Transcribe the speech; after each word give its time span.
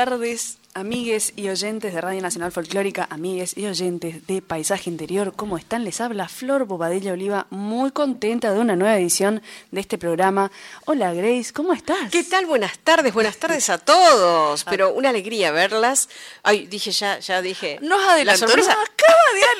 Tardes 0.00 0.60
Amigues 0.72 1.32
y 1.34 1.48
oyentes 1.48 1.92
de 1.92 2.00
Radio 2.00 2.22
Nacional 2.22 2.52
Folclórica, 2.52 3.08
amigues 3.10 3.58
y 3.58 3.66
oyentes 3.66 4.24
de 4.28 4.40
Paisaje 4.40 4.88
Interior, 4.88 5.32
¿cómo 5.34 5.58
están? 5.58 5.82
Les 5.82 6.00
habla 6.00 6.28
Flor 6.28 6.64
Bobadilla 6.64 7.12
Oliva, 7.12 7.48
muy 7.50 7.90
contenta 7.90 8.52
de 8.52 8.60
una 8.60 8.76
nueva 8.76 8.96
edición 8.96 9.42
de 9.72 9.80
este 9.80 9.98
programa. 9.98 10.52
Hola 10.84 11.12
Grace, 11.12 11.52
¿cómo 11.52 11.72
estás? 11.72 12.12
¿Qué 12.12 12.22
tal? 12.22 12.46
Buenas 12.46 12.78
tardes, 12.78 13.12
buenas 13.12 13.36
tardes 13.36 13.68
a 13.68 13.78
todos. 13.78 14.62
Pero 14.62 14.94
una 14.94 15.08
alegría 15.08 15.50
verlas. 15.50 16.08
Ay, 16.44 16.68
dije 16.68 16.92
ya, 16.92 17.18
ya 17.18 17.42
dije. 17.42 17.80
Nos 17.82 18.00
adelantó, 18.04 18.46
nos 18.46 18.68
acaba 18.68 18.86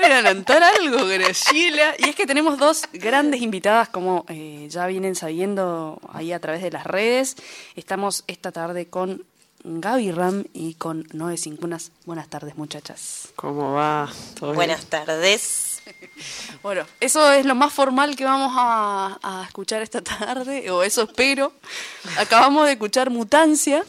de 0.01 0.07
adelantar 0.07 0.63
algo, 0.63 1.07
Graciela. 1.07 1.97
Y 1.99 2.11
es 2.11 2.15
que 2.15 2.27
tenemos 2.27 2.57
dos 2.57 2.85
grandes 2.93 3.43
invitadas, 3.43 3.89
como 3.89 4.27
eh, 4.29 4.69
ya 4.71 4.87
vienen 4.87 5.17
sabiendo 5.17 6.01
ahí 6.13 6.33
a 6.33 6.39
través 6.39 6.63
de 6.63 6.71
las 6.71 6.85
redes. 6.85 7.37
Estamos 7.75 8.23
esta 8.29 8.53
tarde 8.53 8.87
con 8.87 9.25
Gaby 9.65 10.12
Ram 10.12 10.45
y 10.53 10.75
con 10.75 11.07
Noé 11.12 11.37
Cincunas. 11.37 11.93
Buenas 12.07 12.29
tardes, 12.29 12.57
muchachas. 12.57 13.29
¿Cómo 13.37 13.73
va? 13.73 14.11
Buenas 14.41 14.87
tardes. 14.87 15.67
Bueno, 16.62 16.85
eso 17.01 17.33
es 17.33 17.47
lo 17.47 17.55
más 17.55 17.73
formal 17.73 18.15
que 18.15 18.25
vamos 18.25 18.53
a, 18.55 19.19
a 19.23 19.45
escuchar 19.45 19.81
esta 19.83 20.03
tarde, 20.03 20.71
o 20.71 20.83
eso 20.83 21.03
espero. 21.03 21.53
Acabamos 22.19 22.67
de 22.67 22.73
escuchar 22.73 23.11
Mutancia 23.11 23.85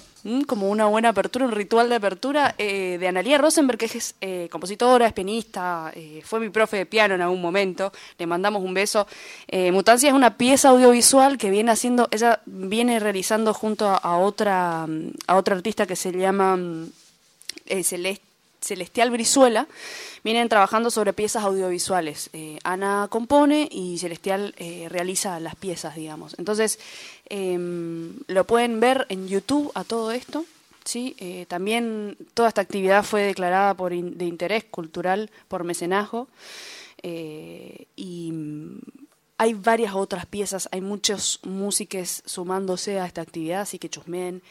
como 0.48 0.70
una 0.70 0.86
buena 0.86 1.10
apertura, 1.10 1.46
un 1.46 1.52
ritual 1.52 1.90
de 1.90 1.96
apertura 1.96 2.54
eh, 2.58 2.98
de 3.00 3.08
Analia 3.08 3.38
Rosenberg, 3.38 3.80
que 3.80 3.86
es 3.86 4.16
eh, 4.22 4.48
compositora, 4.52 5.08
es 5.08 5.14
pianista, 5.14 5.92
eh, 5.96 6.22
fue 6.24 6.40
mi 6.40 6.50
profe 6.50 6.78
de 6.78 6.86
piano 6.86 7.16
en 7.16 7.22
algún 7.22 7.42
momento, 7.42 7.92
le 8.18 8.28
mandamos 8.28 8.64
un 8.64 8.74
beso. 8.74 9.08
Mutancia 9.72 10.10
es 10.10 10.16
una 10.16 10.38
pieza 10.38 10.70
audiovisual 10.70 11.38
que 11.38 11.50
viene 11.50 11.72
haciendo, 11.72 12.08
ella 12.12 12.42
viene 12.46 13.00
realizando 13.00 13.54
junto 13.54 13.88
a, 13.88 14.18
otra, 14.18 14.88
a 15.28 15.36
otra 15.36 15.56
artista 15.56 15.86
que 15.86 15.96
se 15.96 16.12
llama 16.12 16.58
Celestial 18.62 19.10
Brizuela, 19.12 19.68
vienen 20.24 20.50
trabajando 20.50 20.92
sobre 20.92 21.14
piezas 21.14 21.44
audiovisuales. 21.44 22.30
Ana 22.64 23.08
compone 23.10 23.68
y 23.72 23.98
Celestial 23.98 24.54
realiza 24.90 25.40
las 25.40 25.56
piezas, 25.56 25.96
digamos. 25.96 26.36
Entonces, 26.38 26.80
Em, 27.34 28.20
lo 28.28 28.44
pueden 28.46 28.82
ver 28.82 29.06
en 29.08 29.30
YouTube 29.30 29.72
a 29.74 29.86
todo 29.86 30.12
esto. 30.12 30.44
¿sí? 30.84 31.16
Eh, 31.18 31.46
también 31.48 32.18
toda 32.34 32.50
esta 32.50 32.60
actividad 32.60 33.06
fue 33.06 33.22
declarada 33.22 33.74
por 33.74 33.92
de 33.92 34.26
interés 34.26 34.66
cultural 34.66 35.32
por 35.48 35.64
mecenazgo. 35.64 36.28
Eh, 37.02 37.86
y 37.96 38.34
mm, 38.34 38.80
hay 39.38 39.54
varias 39.54 39.96
otras 39.96 40.26
piezas, 40.26 40.68
hay 40.74 40.82
muchos 40.82 41.40
músicos 41.44 42.22
sumándose 42.26 43.00
a 43.00 43.06
esta 43.06 43.22
actividad, 43.22 43.62
así 43.62 43.80
que 43.80 43.90
chusmeen. 43.90 44.42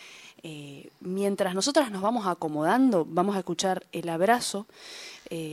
Eh, 0.43 0.91
mientras 1.01 1.55
nosotras 1.55 1.91
nos 1.91 2.03
vamos 2.03 2.27
acomodando, 2.27 3.07
vamos 3.09 3.37
a 3.37 3.41
escuchar 3.41 3.87
El 3.93 4.09
Abrazo 4.09 4.67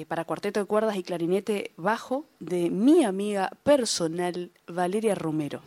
para 0.08 0.26
cuarteto 0.26 0.60
de 0.60 0.66
cuerdas 0.66 0.96
y 0.96 1.04
clarinete 1.04 1.70
bajo 1.78 2.26
de 2.40 2.72
mi 2.72 3.04
amiga 3.04 3.52
personal 3.64 4.50
Valeria 4.66 5.14
Romero. 5.14 5.62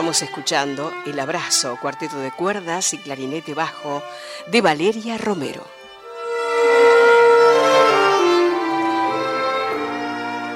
Estamos 0.00 0.22
escuchando 0.22 0.94
El 1.04 1.20
Abrazo, 1.20 1.76
cuarteto 1.78 2.18
de 2.20 2.32
cuerdas 2.32 2.94
y 2.94 2.96
clarinete 2.96 3.52
bajo 3.52 4.02
de 4.50 4.62
Valeria 4.62 5.18
Romero. 5.18 5.62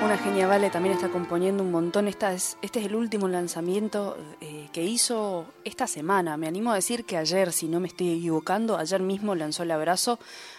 Una 0.02 0.16
genia 0.16 0.46
Vale 0.46 0.70
también 0.70 0.94
está 0.94 1.10
componiendo 1.10 1.62
un 1.62 1.70
montón. 1.70 2.08
Este 2.08 2.32
es 2.32 2.56
el 2.86 2.94
último 2.94 3.28
lanzamiento 3.28 4.16
eh, 4.40 4.70
que 4.72 4.82
hizo 4.82 5.44
esta 5.64 5.86
semana. 5.86 6.38
Me 6.38 6.46
animo 6.46 6.72
a 6.72 6.76
decir 6.76 7.04
que 7.04 7.18
ayer, 7.18 7.52
si 7.52 7.68
no 7.68 7.80
me 7.80 7.88
estoy 7.88 8.12
equivocando, 8.16 8.78
ayer 8.78 9.02
mismo 9.02 9.34
lanzó 9.34 9.64
el 9.64 9.72
abrazo, 9.72 10.18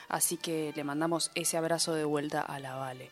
así 0.10 0.38
que 0.38 0.74
le 0.76 0.84
mandamos 0.84 1.32
ese 1.34 1.58
abrazo 1.58 1.96
de 1.96 2.06
vuelta 2.06 2.42
a 2.42 2.60
la 2.60 2.76
Vale. 2.76 3.10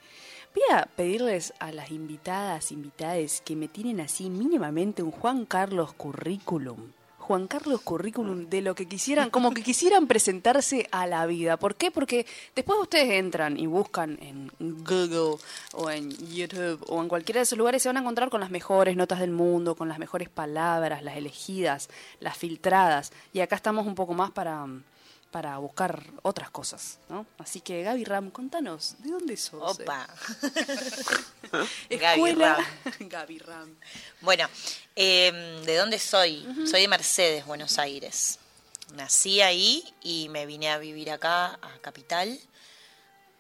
Voy 0.56 0.64
a 0.72 0.86
pedirles 0.86 1.52
a 1.58 1.72
las 1.72 1.90
invitadas, 1.90 2.72
invitades, 2.72 3.42
que 3.42 3.56
me 3.56 3.68
tienen 3.68 4.00
así 4.00 4.30
mínimamente 4.30 5.02
un 5.02 5.10
Juan 5.10 5.46
Carlos 5.48 5.94
currículum. 5.94 6.92
Juan 7.18 7.48
Carlos 7.48 7.82
currículum 7.82 8.50
de 8.50 8.62
lo 8.62 8.76
que 8.76 8.86
quisieran, 8.86 9.32
como 9.32 9.52
que 9.52 9.64
quisieran 9.64 10.06
presentarse 10.06 10.88
a 10.92 11.08
la 11.08 11.26
vida. 11.26 11.58
¿Por 11.58 11.74
qué? 11.74 11.90
Porque 11.90 12.28
después 12.54 12.78
ustedes 12.80 13.14
entran 13.14 13.58
y 13.58 13.66
buscan 13.66 14.20
en 14.22 14.52
Google 14.60 15.38
o 15.74 15.90
en 15.90 16.12
YouTube 16.12 16.86
o 16.88 17.02
en 17.02 17.08
cualquiera 17.10 17.40
de 17.40 17.44
esos 17.44 17.58
lugares 17.58 17.82
se 17.82 17.90
van 17.90 17.98
a 17.98 18.02
encontrar 18.02 18.30
con 18.30 18.42
las 18.42 18.52
mejores 18.52 18.96
notas 18.96 19.22
del 19.22 19.32
mundo, 19.32 19.74
con 19.74 19.88
las 19.88 19.98
mejores 19.98 20.30
palabras, 20.30 21.02
las 21.02 21.18
elegidas, 21.18 21.90
las 22.20 22.38
filtradas. 22.38 23.12
Y 23.32 23.40
acá 23.40 23.56
estamos 23.56 23.88
un 23.88 23.96
poco 23.96 24.14
más 24.14 24.30
para 24.30 24.68
para 25.34 25.58
buscar 25.58 26.04
otras 26.22 26.52
cosas, 26.52 27.00
¿no? 27.10 27.26
Así 27.40 27.60
que 27.60 27.82
Gaby 27.82 28.04
Ram, 28.04 28.30
contanos, 28.30 28.98
¿de 29.00 29.10
dónde 29.10 29.36
sos? 29.36 29.80
Opa. 29.80 30.08
Gaby 31.90 32.34
Ram. 32.34 32.64
Gaby 33.00 33.40
Ram. 33.40 33.76
Bueno, 34.22 34.48
em, 34.96 35.64
¿de 35.64 35.76
dónde 35.76 35.98
soy? 35.98 36.48
Soy 36.70 36.82
de 36.82 36.88
Mercedes, 36.88 37.48
Buenos 37.48 37.80
Aires. 37.80 38.38
Nací 38.94 39.42
ahí 39.42 39.84
y 40.04 40.30
me 40.30 40.46
vine 40.46 40.70
a 40.70 40.78
vivir 40.78 41.10
acá, 41.10 41.48
a 41.48 41.80
Capital, 41.82 42.40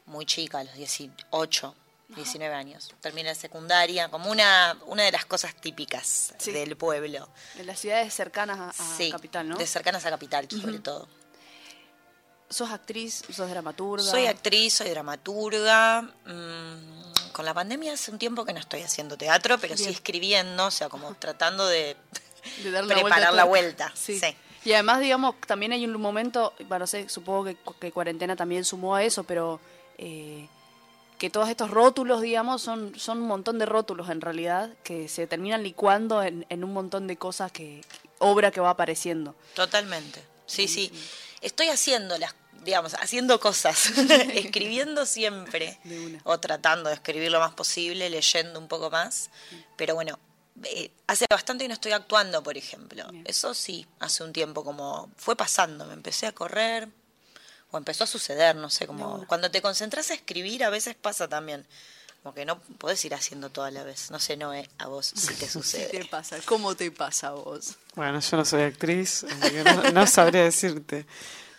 muy 0.07 0.25
chica, 0.25 0.57
a 0.59 0.63
los 0.63 0.73
18, 0.73 1.75
19 2.15 2.55
años. 2.55 2.91
Terminé 3.01 3.29
la 3.29 3.35
secundaria, 3.35 4.09
como 4.09 4.31
una, 4.31 4.75
una 4.87 5.03
de 5.03 5.11
las 5.11 5.25
cosas 5.25 5.53
típicas 5.53 6.33
del 6.43 6.75
pueblo. 6.75 7.29
En 7.59 7.67
las 7.67 7.79
ciudades 7.79 8.15
cercanas 8.15 8.79
a, 8.79 9.11
Capital, 9.11 9.47
¿no? 9.47 9.57
De 9.59 9.67
cercanas 9.67 10.03
a 10.07 10.09
Capital, 10.09 10.49
sobre 10.49 10.79
todo. 10.79 11.07
¿Sos 12.53 12.69
actriz? 12.69 13.23
¿Sos 13.31 13.49
dramaturga? 13.49 14.03
Soy 14.03 14.27
actriz, 14.27 14.75
soy 14.75 14.89
dramaturga. 14.89 16.03
Mm, 16.03 17.31
con 17.31 17.45
la 17.45 17.53
pandemia 17.53 17.93
hace 17.93 18.11
un 18.11 18.19
tiempo 18.19 18.45
que 18.45 18.53
no 18.53 18.59
estoy 18.59 18.81
haciendo 18.81 19.17
teatro, 19.17 19.57
pero 19.57 19.75
sí 19.75 19.89
escribiendo, 19.89 20.67
o 20.67 20.71
sea, 20.71 20.87
como 20.87 21.15
tratando 21.15 21.67
de, 21.67 21.97
preparar 22.87 23.33
la 23.33 23.45
vuelta. 23.45 23.91
Sí. 23.95 24.21
Y 24.65 24.73
además, 24.73 24.99
digamos, 24.99 25.35
también 25.47 25.71
hay 25.71 25.83
un 25.83 25.99
momento, 25.99 26.53
bueno, 26.67 26.85
sé, 26.85 27.09
supongo 27.09 27.53
que, 27.79 27.91
cuarentena 27.91 28.35
también 28.35 28.63
sumó 28.63 28.95
a 28.95 29.03
eso, 29.03 29.23
pero 29.23 29.59
eh, 29.97 30.47
que 31.17 31.31
todos 31.31 31.49
estos 31.49 31.71
rótulos, 31.71 32.21
digamos, 32.21 32.61
son, 32.61 32.97
son 32.99 33.23
un 33.23 33.27
montón 33.27 33.57
de 33.57 33.65
rótulos 33.65 34.09
en 34.09 34.21
realidad, 34.21 34.69
que 34.83 35.09
se 35.09 35.25
terminan 35.25 35.63
licuando 35.63 36.21
en, 36.21 36.45
en 36.49 36.63
un 36.63 36.71
montón 36.71 37.07
de 37.07 37.17
cosas 37.17 37.51
que, 37.51 37.81
obra 38.19 38.51
que 38.51 38.61
va 38.61 38.69
apareciendo. 38.69 39.35
Totalmente. 39.55 40.23
Sí, 40.45 40.67
sí. 40.67 40.91
Estoy 41.41 41.67
haciendo 41.67 42.17
las 42.17 42.35
digamos, 42.63 42.93
haciendo 42.95 43.39
cosas, 43.39 43.91
escribiendo 44.33 45.05
siempre, 45.05 45.79
o 46.23 46.39
tratando 46.39 46.89
de 46.89 46.95
escribir 46.95 47.31
lo 47.31 47.39
más 47.39 47.53
posible, 47.53 48.09
leyendo 48.09 48.59
un 48.59 48.67
poco 48.67 48.89
más, 48.89 49.29
pero 49.77 49.95
bueno, 49.95 50.19
eh, 50.63 50.91
hace 51.07 51.25
bastante 51.29 51.63
que 51.63 51.67
no 51.67 51.73
estoy 51.73 51.91
actuando, 51.91 52.43
por 52.43 52.57
ejemplo. 52.57 53.05
Eso 53.25 53.53
sí, 53.53 53.85
hace 53.99 54.23
un 54.23 54.33
tiempo 54.33 54.63
como 54.63 55.09
fue 55.17 55.35
pasando, 55.35 55.85
me 55.85 55.93
empecé 55.93 56.27
a 56.27 56.31
correr, 56.31 56.87
o 57.71 57.77
empezó 57.77 58.03
a 58.03 58.07
suceder, 58.07 58.55
no 58.55 58.69
sé, 58.69 58.85
como 58.85 59.25
cuando 59.25 59.49
te 59.49 59.61
concentras 59.61 60.11
a 60.11 60.13
escribir 60.13 60.63
a 60.63 60.69
veces 60.69 60.95
pasa 60.95 61.27
también. 61.27 61.65
Como 62.21 62.33
que 62.33 62.45
no 62.45 62.57
podés 62.77 63.03
ir 63.03 63.13
haciendo 63.13 63.49
toda 63.49 63.69
la 63.69 63.83
vez. 63.83 64.09
No 64.09 64.17
sé, 64.17 64.37
no 64.37 64.53
es 64.53 64.69
a 64.77 64.87
vos 64.87 65.11
si 65.13 65.33
te 65.33 65.49
sucede. 65.49 65.89
¿Qué 65.91 65.99
te 65.99 66.05
pasa? 66.05 66.37
¿Cómo 66.45 66.73
te 66.73 66.89
pasa 66.89 67.29
a 67.29 67.31
vos? 67.31 67.75
Bueno, 67.95 68.19
yo 68.21 68.37
no 68.37 68.45
soy 68.45 68.61
actriz, 68.61 69.25
no, 69.65 69.91
no 69.91 70.07
sabría 70.07 70.43
decirte. 70.43 71.05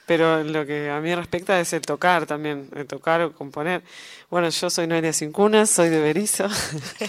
Pero 0.07 0.45
lo 0.45 0.67
que 0.67 0.91
a 0.91 1.01
mí 1.01 1.15
respecta 1.15 1.59
es 1.59 1.73
el 1.73 1.81
tocar 1.83 2.27
también, 2.27 2.69
el 2.77 2.87
tocar 2.87 3.23
o 3.23 3.33
componer. 3.33 3.83
Bueno, 4.31 4.49
yo 4.51 4.69
soy 4.69 4.87
Noelia 4.87 5.13
Cincunas, 5.13 5.71
soy 5.71 5.89
de 5.89 6.01
Berizo, 6.01 6.47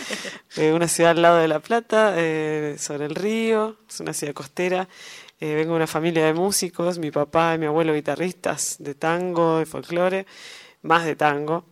una 0.73 0.87
ciudad 0.87 1.11
al 1.11 1.21
lado 1.21 1.37
de 1.37 1.47
La 1.49 1.59
Plata, 1.59 2.13
eh, 2.15 2.77
sobre 2.79 3.05
el 3.05 3.15
río, 3.15 3.75
es 3.89 3.99
una 3.99 4.13
ciudad 4.13 4.33
costera. 4.33 4.87
Eh, 5.41 5.53
vengo 5.55 5.71
de 5.71 5.77
una 5.77 5.87
familia 5.87 6.25
de 6.25 6.33
músicos, 6.33 6.97
mi 6.97 7.11
papá 7.11 7.55
y 7.55 7.57
mi 7.57 7.65
abuelo 7.65 7.93
guitarristas 7.93 8.77
de 8.79 8.95
tango, 8.95 9.59
de 9.59 9.65
folclore, 9.65 10.25
más 10.81 11.03
de 11.03 11.17
tango. 11.17 11.65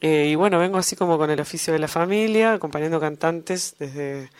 Eh, 0.00 0.28
y 0.30 0.34
bueno, 0.34 0.58
vengo 0.58 0.78
así 0.78 0.96
como 0.96 1.16
con 1.18 1.30
el 1.30 1.40
oficio 1.40 1.72
de 1.72 1.78
la 1.78 1.86
familia, 1.88 2.54
acompañando 2.54 2.98
cantantes 2.98 3.76
desde 3.78 4.30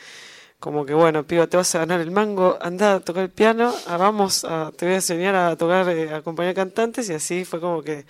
como 0.61 0.87
que 0.87 0.95
bueno, 0.95 1.25
pido, 1.25 1.49
te 1.49 1.57
vas 1.57 1.75
a 1.75 1.81
ganar 1.81 2.01
el 2.01 2.11
mango, 2.11 2.59
anda 2.61 2.95
a 2.95 3.01
tocar 3.01 3.25
el 3.25 3.31
piano, 3.31 3.75
ah, 3.87 3.97
vamos, 3.97 4.47
te 4.77 4.87
voy 4.87 4.95
a 4.95 4.97
enseñar 4.97 5.35
a 5.35 5.57
tocar, 5.57 5.89
eh, 5.89 6.11
a 6.11 6.17
acompañar 6.17 6.55
cantantes 6.55 7.09
y 7.11 7.15
así 7.15 7.45
fue 7.45 7.61
como 7.61 7.83
que 7.83 8.07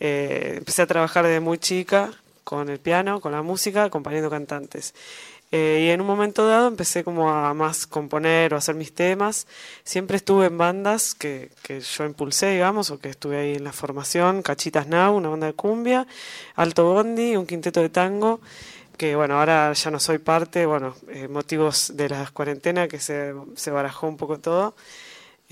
eh, 0.00 0.54
empecé 0.58 0.82
a 0.82 0.86
trabajar 0.86 1.24
desde 1.24 1.40
muy 1.40 1.58
chica 1.58 2.10
con 2.44 2.68
el 2.68 2.78
piano, 2.80 3.20
con 3.20 3.32
la 3.32 3.42
música, 3.42 3.84
acompañando 3.84 4.30
cantantes. 4.30 4.94
Eh, 5.54 5.84
y 5.86 5.90
en 5.90 6.00
un 6.00 6.06
momento 6.06 6.46
dado 6.46 6.66
empecé 6.68 7.04
como 7.04 7.30
a 7.30 7.52
más 7.52 7.86
componer 7.86 8.54
o 8.54 8.56
hacer 8.56 8.74
mis 8.74 8.94
temas. 8.94 9.46
Siempre 9.84 10.16
estuve 10.16 10.46
en 10.46 10.56
bandas 10.56 11.14
que, 11.14 11.50
que 11.62 11.80
yo 11.80 12.04
impulsé, 12.06 12.52
digamos, 12.52 12.90
o 12.90 12.98
que 12.98 13.10
estuve 13.10 13.38
ahí 13.38 13.54
en 13.56 13.64
la 13.64 13.72
formación. 13.72 14.42
Cachitas 14.42 14.86
Now, 14.86 15.14
una 15.14 15.28
banda 15.28 15.46
de 15.48 15.52
cumbia, 15.52 16.06
Alto 16.56 16.84
Bondi, 16.84 17.36
un 17.36 17.46
quinteto 17.46 17.80
de 17.80 17.90
tango 17.90 18.40
que 18.96 19.16
bueno, 19.16 19.38
ahora 19.38 19.72
ya 19.72 19.90
no 19.90 19.98
soy 19.98 20.18
parte, 20.18 20.66
bueno, 20.66 20.94
eh, 21.08 21.28
motivos 21.28 21.92
de 21.96 22.08
la 22.08 22.30
cuarentena 22.32 22.88
que 22.88 23.00
se, 23.00 23.34
se 23.56 23.70
barajó 23.70 24.06
un 24.06 24.16
poco 24.16 24.38
todo. 24.38 24.74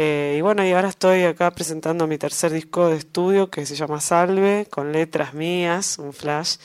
Eh, 0.02 0.36
y 0.38 0.40
bueno, 0.40 0.64
y 0.64 0.72
ahora 0.72 0.88
estoy 0.88 1.24
acá 1.24 1.50
presentando 1.50 2.06
mi 2.06 2.16
tercer 2.16 2.52
disco 2.52 2.88
de 2.88 2.96
estudio 2.96 3.50
que 3.50 3.66
se 3.66 3.76
llama 3.76 4.00
Salve, 4.00 4.66
con 4.70 4.92
letras 4.92 5.34
mías, 5.34 5.98
un 5.98 6.14
flash. 6.14 6.56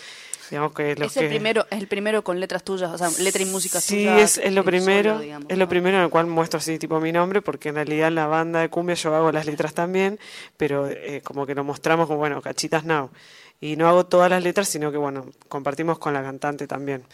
Digamos 0.50 0.74
que 0.74 0.91
es, 0.91 1.17
el 1.17 1.27
primero, 1.27 1.65
es 1.70 1.79
el 1.79 1.88
primero 1.88 2.24
con 2.24 2.39
letras 2.39 2.63
tuyas, 2.63 2.91
o 2.94 2.98
sea, 2.98 3.10
letra 3.22 3.41
y 3.41 3.46
música 3.46 3.82
sí, 3.82 4.05
tuyas. 4.05 4.32
Sí, 4.32 4.41
es, 4.44 4.53
lo 4.53 4.63
primero, 4.63 5.20
es 5.20 5.58
lo 5.58 5.67
primero 5.67 5.98
en 5.98 6.03
el 6.03 6.10
cual 6.10 6.27
muestro 6.27 6.60
así 6.60 6.77
tipo 6.77 7.00
mi 7.01 7.12
nombre, 7.12 7.41
porque 7.41 7.70
en 7.70 7.75
realidad 7.75 8.10
en 8.10 8.15
la 8.15 8.27
banda 8.27 8.62
de 8.62 8.70
cumbia 8.70 8.96
yo 8.96 9.13
hago 9.15 9.32
las 9.32 9.48
letras 9.48 9.74
también, 9.74 10.20
pero 10.55 10.88
eh, 10.88 11.22
como 11.24 11.46
que 11.46 11.55
lo 11.55 11.63
mostramos 11.63 12.08
como, 12.08 12.20
bueno, 12.20 12.41
cachitas 12.41 12.86
now 12.86 13.10
y 13.62 13.76
no 13.76 13.88
hago 13.88 14.06
todas 14.06 14.30
las 14.30 14.44
letras, 14.44 14.70
sino 14.70 14.92
que 14.92 14.98
bueno, 14.98 15.30
compartimos 15.48 16.00
con 16.00 16.14
la 16.14 16.22
cantante 16.22 16.68
también. 16.68 17.06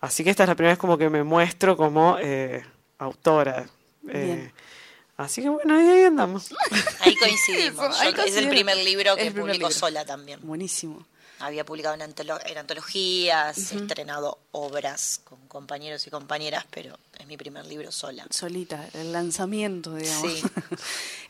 Así 0.00 0.24
que 0.24 0.30
esta 0.30 0.42
es 0.42 0.48
la 0.48 0.56
primera 0.56 0.72
vez 0.72 0.78
como 0.78 0.98
que 0.98 1.08
me 1.08 1.22
muestro 1.22 1.76
como 1.76 2.16
eh, 2.20 2.64
autora. 2.98 3.68
Eh, 4.08 4.50
así 5.16 5.42
que 5.42 5.48
bueno, 5.48 5.76
ahí, 5.76 6.04
andamos. 6.04 6.52
Ahí 7.00 7.14
coincidimos. 7.14 7.96
es 8.26 8.36
el 8.36 8.48
primer 8.48 8.76
libro 8.78 9.16
que 9.16 9.30
publico 9.30 9.70
sola 9.70 10.04
también. 10.04 10.40
Buenísimo. 10.42 11.06
Había 11.38 11.64
publicado 11.64 11.96
en, 11.96 12.02
antologías, 12.58 13.72
estrenado 13.72 14.38
obras 14.52 15.20
con 15.24 15.38
compañeros 15.48 16.06
y 16.06 16.10
compañeras, 16.10 16.64
pero 16.70 16.96
es 17.18 17.26
mi 17.26 17.36
primer 17.36 17.66
libro 17.66 17.90
sola. 17.90 18.26
Solita, 18.30 18.88
el 18.94 19.12
lanzamiento, 19.12 19.94
digamos. 19.94 20.32
Sí. 20.32 20.42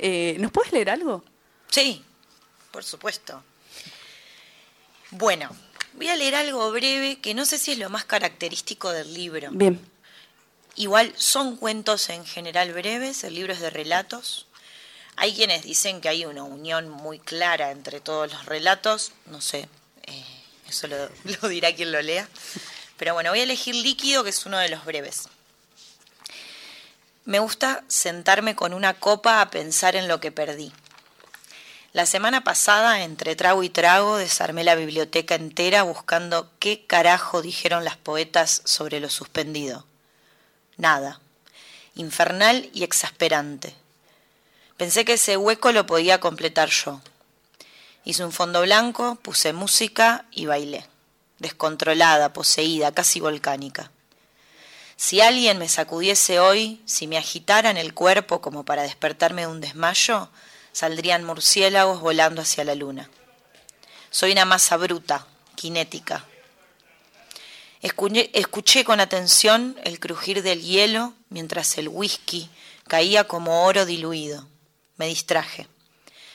Eh, 0.04 0.36
¿Nos 0.40 0.50
puedes 0.50 0.72
leer 0.72 0.90
algo? 0.90 1.22
Sí, 1.68 2.04
por 2.72 2.82
supuesto. 2.82 3.42
Bueno, 5.12 5.54
voy 5.92 6.08
a 6.08 6.16
leer 6.16 6.34
algo 6.34 6.72
breve 6.72 7.20
que 7.20 7.34
no 7.34 7.44
sé 7.44 7.58
si 7.58 7.72
es 7.72 7.78
lo 7.78 7.90
más 7.90 8.06
característico 8.06 8.90
del 8.90 9.12
libro. 9.12 9.50
Bien. 9.52 9.78
Igual 10.74 11.12
son 11.18 11.56
cuentos 11.56 12.08
en 12.08 12.24
general 12.24 12.72
breves, 12.72 13.22
el 13.24 13.34
libro 13.34 13.52
es 13.52 13.60
de 13.60 13.68
relatos. 13.68 14.46
Hay 15.16 15.34
quienes 15.34 15.64
dicen 15.64 16.00
que 16.00 16.08
hay 16.08 16.24
una 16.24 16.44
unión 16.44 16.88
muy 16.88 17.18
clara 17.18 17.72
entre 17.72 18.00
todos 18.00 18.32
los 18.32 18.46
relatos, 18.46 19.12
no 19.26 19.42
sé, 19.42 19.68
eh, 20.04 20.24
eso 20.66 20.88
lo, 20.88 20.96
lo 21.42 21.48
dirá 21.48 21.74
quien 21.74 21.92
lo 21.92 22.00
lea. 22.00 22.26
Pero 22.96 23.12
bueno, 23.12 23.28
voy 23.28 23.40
a 23.40 23.42
elegir 23.42 23.74
Líquido, 23.74 24.24
que 24.24 24.30
es 24.30 24.46
uno 24.46 24.56
de 24.56 24.70
los 24.70 24.82
breves. 24.86 25.28
Me 27.26 27.38
gusta 27.38 27.84
sentarme 27.86 28.56
con 28.56 28.72
una 28.72 28.94
copa 28.94 29.42
a 29.42 29.50
pensar 29.50 29.94
en 29.94 30.08
lo 30.08 30.20
que 30.20 30.32
perdí 30.32 30.72
la 31.92 32.06
semana 32.06 32.42
pasada, 32.42 33.02
entre 33.02 33.36
trago 33.36 33.62
y 33.62 33.68
trago, 33.68 34.16
desarmé 34.16 34.64
la 34.64 34.74
biblioteca 34.74 35.34
entera 35.34 35.82
buscando 35.82 36.50
qué 36.58 36.86
carajo 36.86 37.42
dijeron 37.42 37.84
las 37.84 37.98
poetas 37.98 38.62
sobre 38.64 38.98
lo 38.98 39.10
suspendido. 39.10 39.84
Nada. 40.78 41.20
Infernal 41.94 42.70
y 42.72 42.84
exasperante. 42.84 43.74
Pensé 44.78 45.04
que 45.04 45.14
ese 45.14 45.36
hueco 45.36 45.70
lo 45.72 45.84
podía 45.84 46.18
completar 46.18 46.70
yo. 46.70 47.02
Hice 48.04 48.24
un 48.24 48.32
fondo 48.32 48.62
blanco, 48.62 49.16
puse 49.16 49.52
música 49.52 50.24
y 50.30 50.46
bailé. 50.46 50.86
Descontrolada, 51.40 52.32
poseída, 52.32 52.92
casi 52.92 53.20
volcánica. 53.20 53.90
Si 54.96 55.20
alguien 55.20 55.58
me 55.58 55.68
sacudiese 55.68 56.40
hoy, 56.40 56.80
si 56.86 57.06
me 57.06 57.18
agitara 57.18 57.68
en 57.68 57.76
el 57.76 57.92
cuerpo 57.92 58.40
como 58.40 58.64
para 58.64 58.82
despertarme 58.82 59.42
de 59.42 59.48
un 59.48 59.60
desmayo, 59.60 60.30
saldrían 60.72 61.24
murciélagos 61.24 62.00
volando 62.00 62.42
hacia 62.42 62.64
la 62.64 62.74
luna. 62.74 63.08
Soy 64.10 64.32
una 64.32 64.44
masa 64.44 64.76
bruta, 64.76 65.26
cinética. 65.58 66.26
Escuché, 67.80 68.84
con 68.84 69.00
atención 69.00 69.76
el 69.84 69.98
crujir 69.98 70.42
del 70.42 70.62
hielo 70.62 71.14
mientras 71.30 71.78
el 71.78 71.88
whisky 71.88 72.48
caía 72.86 73.24
como 73.24 73.64
oro 73.64 73.86
diluido. 73.86 74.46
Me 74.96 75.06
distraje. 75.06 75.66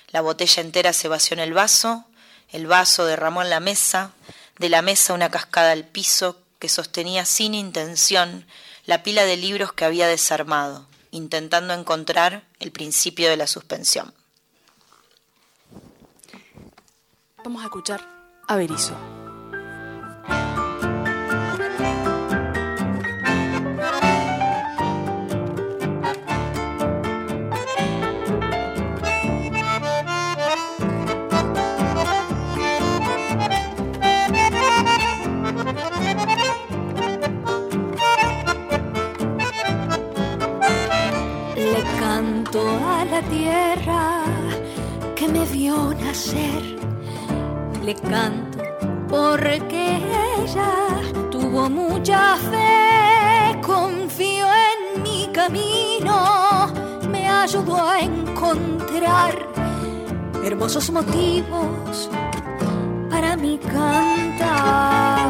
La 0.10 0.22
botella 0.22 0.62
entera 0.62 0.92
se 0.92 1.08
vació 1.08 1.36
en 1.36 1.40
el 1.40 1.54
vaso, 1.54 2.06
el 2.50 2.68
vaso 2.68 3.06
derramó 3.06 3.42
en 3.42 3.50
la 3.50 3.60
mesa, 3.60 4.12
de 4.60 4.70
la 4.70 4.82
mesa 4.82 5.14
una 5.14 5.30
cascada 5.30 5.72
al 5.72 5.86
piso 5.86 6.42
que 6.60 6.70
sostenía 6.70 7.26
sin 7.26 7.54
intención 7.54 8.46
la 8.86 9.04
pila 9.04 9.26
de 9.26 9.38
libros 9.38 9.74
que 9.74 9.86
había 9.86 10.08
desarmado, 10.08 10.88
intentando 11.12 11.74
encontrar 11.74 12.44
el 12.60 12.72
principio 12.72 13.30
de 13.30 13.38
la 13.38 13.48
suspensión. 13.48 14.14
vamos 17.48 17.62
a 17.62 17.68
escuchar 17.68 18.02
a 18.46 18.58
Berizo. 18.58 18.94
a 42.60 43.06
la 43.06 43.22
tierra 43.30 44.24
que 45.16 45.28
me 45.28 45.46
vio 45.46 45.94
nacer 45.94 46.87
le 47.88 47.96
canto 47.96 48.60
porque 49.08 50.02
ella 50.44 50.74
tuvo 51.32 51.70
mucha 51.70 52.36
fe, 52.36 53.62
confió 53.62 54.46
en 54.46 55.02
mi 55.04 55.30
camino, 55.32 56.68
me 57.10 57.30
ayudó 57.30 57.78
a 57.78 58.02
encontrar 58.02 59.34
hermosos 60.44 60.92
motivos 60.92 62.10
para 63.10 63.38
mi 63.38 63.58
cantar. 63.58 65.30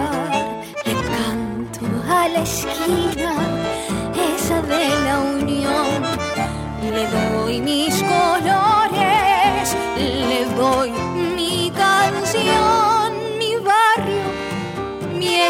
Le 0.84 0.94
canto 1.14 1.86
a 2.12 2.28
la 2.28 2.42
esquina, 2.42 3.34
esa 4.34 4.64
de 4.64 4.90
la 5.06 5.20
unión, 5.20 6.02
le 6.82 7.06
doy 7.06 7.62
mis 7.62 8.02
colores, 8.02 8.67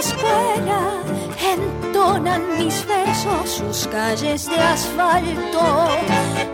escuela. 0.07 0.79
Entonan 1.53 2.57
mis 2.57 2.85
versos 2.85 3.49
sus 3.49 3.87
calles 3.87 4.45
de 4.49 4.59
asfalto, 4.59 5.87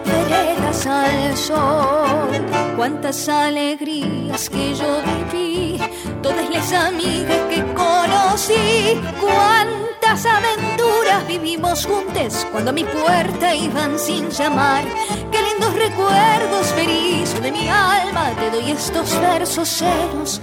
veredas 0.05 0.87
al 0.87 1.37
sol. 1.37 2.29
Cuántas 2.75 3.29
alegrías 3.29 4.49
que 4.49 4.75
yo 4.75 5.01
viví, 5.31 5.79
todas 6.21 6.49
las 6.49 6.71
amigas 6.73 7.41
que 7.49 7.63
conocí, 7.73 9.01
cuántas 9.21 10.25
aventuras 10.25 11.27
vivimos 11.27 11.85
juntos 11.85 12.45
cuando 12.51 12.71
a 12.71 12.73
mi 12.73 12.83
puerta 12.83 13.55
iban 13.55 13.97
sin 13.97 14.29
llamar. 14.29 14.83
Qué 15.31 15.39
lindos 15.41 15.73
recuerdos 15.75 16.67
feliz 16.75 17.41
de 17.41 17.51
mi 17.51 17.67
alma, 17.69 18.31
te 18.39 18.49
doy 18.51 18.71
estos 18.71 19.19
versos 19.19 19.81
llenos 19.81 20.41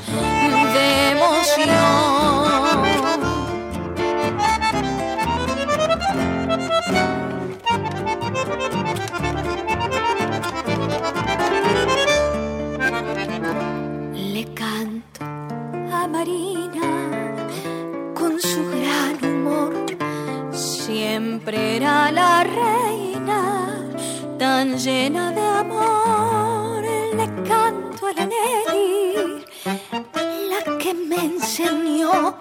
de 0.75 1.11
emoción. 1.13 2.50
Llena 24.85 25.31
de 25.33 25.43
amor. 25.43 26.83
Le 27.19 27.27
canto 27.49 28.07
a 28.07 28.13
la 28.13 28.27
Nelly, 28.27 29.45
la 30.53 30.79
que 30.79 30.95
me 30.95 31.17
enseñó 31.17 32.37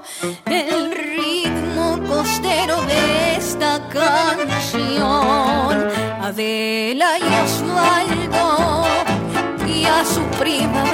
el 0.46 0.91
ritmo 0.91 2.00
costero 2.08 2.81
de 2.84 3.36
esta 3.36 3.72
canción. 3.89 5.74
Adela 6.22 7.10
y 7.19 7.29
Osvaldo 7.43 8.48
y 9.67 9.86
a 9.86 10.05
su 10.05 10.22
primavera 10.39 10.88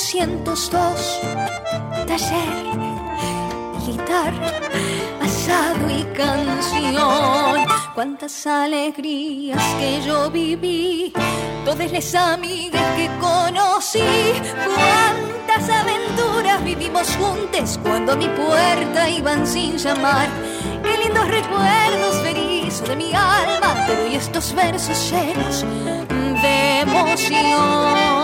202 0.00 1.20
taller 2.06 2.70
guitarra 3.86 4.50
asado 5.20 5.90
y 5.90 6.04
canción. 6.16 7.66
Cuántas 7.94 8.46
alegrías 8.46 9.62
que 9.78 10.00
yo 10.00 10.30
viví. 10.30 11.12
Todas 11.66 11.92
las 11.92 12.14
amigas 12.14 12.82
que 12.96 13.10
conocí. 13.20 14.00
Cuántas 14.64 15.68
aventuras 15.68 16.64
vivimos 16.64 17.06
juntos 17.16 17.78
cuando 17.82 18.12
a 18.12 18.16
mi 18.16 18.28
puerta 18.28 19.06
iban 19.06 19.46
sin 19.46 19.76
llamar. 19.76 20.28
Qué 20.82 20.96
lindos 20.96 21.28
recuerdos 21.28 22.16
feliz 22.22 22.82
de 22.88 22.96
mi 22.96 23.12
alma. 23.12 23.86
Te 23.86 23.96
doy 23.96 24.14
estos 24.14 24.54
versos 24.54 25.12
llenos 25.12 25.62
de 26.42 26.80
emoción 26.80 28.19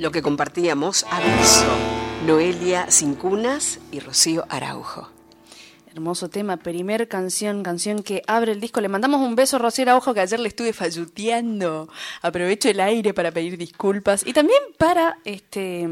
Lo 0.00 0.10
que 0.10 0.22
compartíamos, 0.22 1.04
aviso, 1.10 1.66
Noelia 2.24 2.90
Cincunas 2.90 3.80
y 3.92 4.00
Rocío 4.00 4.46
Araujo. 4.48 5.10
Hermoso 5.92 6.30
tema, 6.30 6.56
primer 6.56 7.06
canción, 7.06 7.62
canción 7.62 8.02
que 8.02 8.22
abre 8.26 8.52
el 8.52 8.60
disco. 8.60 8.80
Le 8.80 8.88
mandamos 8.88 9.20
un 9.20 9.36
beso 9.36 9.56
a 9.56 9.58
Rocío 9.58 9.94
Ojo 9.94 10.14
que 10.14 10.20
ayer 10.20 10.40
le 10.40 10.48
estuve 10.48 10.72
falluteando. 10.72 11.90
Aprovecho 12.22 12.70
el 12.70 12.80
aire 12.80 13.12
para 13.12 13.30
pedir 13.30 13.58
disculpas 13.58 14.26
y 14.26 14.32
también 14.32 14.62
para 14.78 15.18
este 15.26 15.86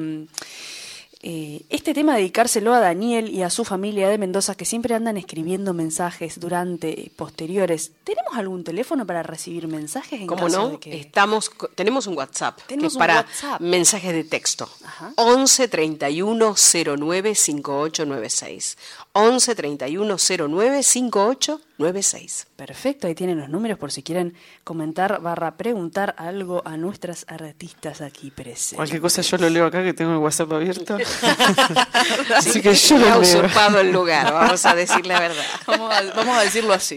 eh, 1.21 1.63
este 1.69 1.95
tema 1.95 2.15
dedicárselo 2.17 2.73
a 2.73 2.79
Daniel 2.81 3.29
y 3.31 3.43
a 3.43 3.51
su 3.51 3.65
familia 3.65 4.09
de 4.09 4.19
Mendoza 4.19 4.55
que 4.55 4.65
siempre 4.65 4.95
andan 4.95 5.17
escribiendo 5.17 5.75
mensajes 5.75 6.39
durante 6.39 7.11
posteriores. 7.17 7.91
¿Tenemos 8.05 8.37
algún 8.37 8.63
teléfono 8.63 9.05
para 9.05 9.25
recibir 9.25 9.67
mensajes? 9.67 10.21
En 10.21 10.29
Como 10.29 10.45
caso 10.45 10.59
no, 10.59 10.69
de 10.71 10.79
que- 10.79 10.97
estamos, 11.01 11.51
tenemos 11.75 12.07
un 12.07 12.17
WhatsApp 12.17 12.61
que 12.69 12.75
es 12.77 12.93
un 12.95 12.99
para 12.99 13.17
WhatsApp. 13.17 13.61
mensajes 13.61 14.13
de 14.13 14.23
texto. 14.25 14.69
Ajá. 14.85 15.13
11 15.17 15.67
31 15.69 16.55
09 16.97 17.35
5896. 17.35 18.79
11 19.19 19.55
31 19.55 20.17
09 20.49 20.83
5896. 20.83 22.47
Perfecto, 22.57 23.07
ahí 23.07 23.15
tienen 23.15 23.39
los 23.39 23.49
números 23.49 23.79
por 23.79 23.91
si 23.93 24.03
quieren 24.03 24.35
comentar 24.65 25.21
barra 25.21 25.57
preguntar 25.57 26.15
algo 26.19 26.63
a 26.65 26.77
nuestras 26.77 27.25
artistas 27.29 28.01
aquí 28.01 28.31
presentes. 28.31 28.77
Cualquier 28.77 29.01
cosa 29.01 29.23
yo 29.23 29.37
lo 29.39 29.49
leo 29.51 29.67
acá 29.67 29.83
que 29.83 29.93
tengo 29.95 30.13
el 30.13 30.19
WhatsApp 30.19 30.53
abierto. 30.53 30.97
Así 32.37 32.61
que 32.61 32.75
yo 32.75 32.97
ha 32.97 32.99
lo 32.99 33.07
leo. 33.07 33.21
usurpado 33.21 33.81
el 33.81 33.91
lugar, 33.93 34.33
vamos 34.33 34.65
a 34.67 34.75
decir 34.75 35.07
la 35.07 35.21
verdad. 35.21 35.45
Vamos 35.67 35.95
a, 35.95 36.03
vamos 36.15 36.37
a 36.39 36.41
decirlo 36.43 36.73
así. 36.73 36.97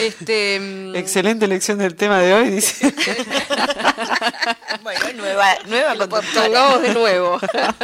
Este, 0.00 0.60
mm, 0.60 0.94
Excelente 0.96 1.44
elección 1.46 1.78
del 1.78 1.94
tema 1.96 2.18
de 2.18 2.34
hoy, 2.34 2.50
dice. 2.50 2.94
Bueno, 4.82 5.00
nueva, 5.16 5.54
nueva. 5.66 5.94
Pongamos 6.08 6.82
de 6.82 6.94
nuevo. 6.94 7.38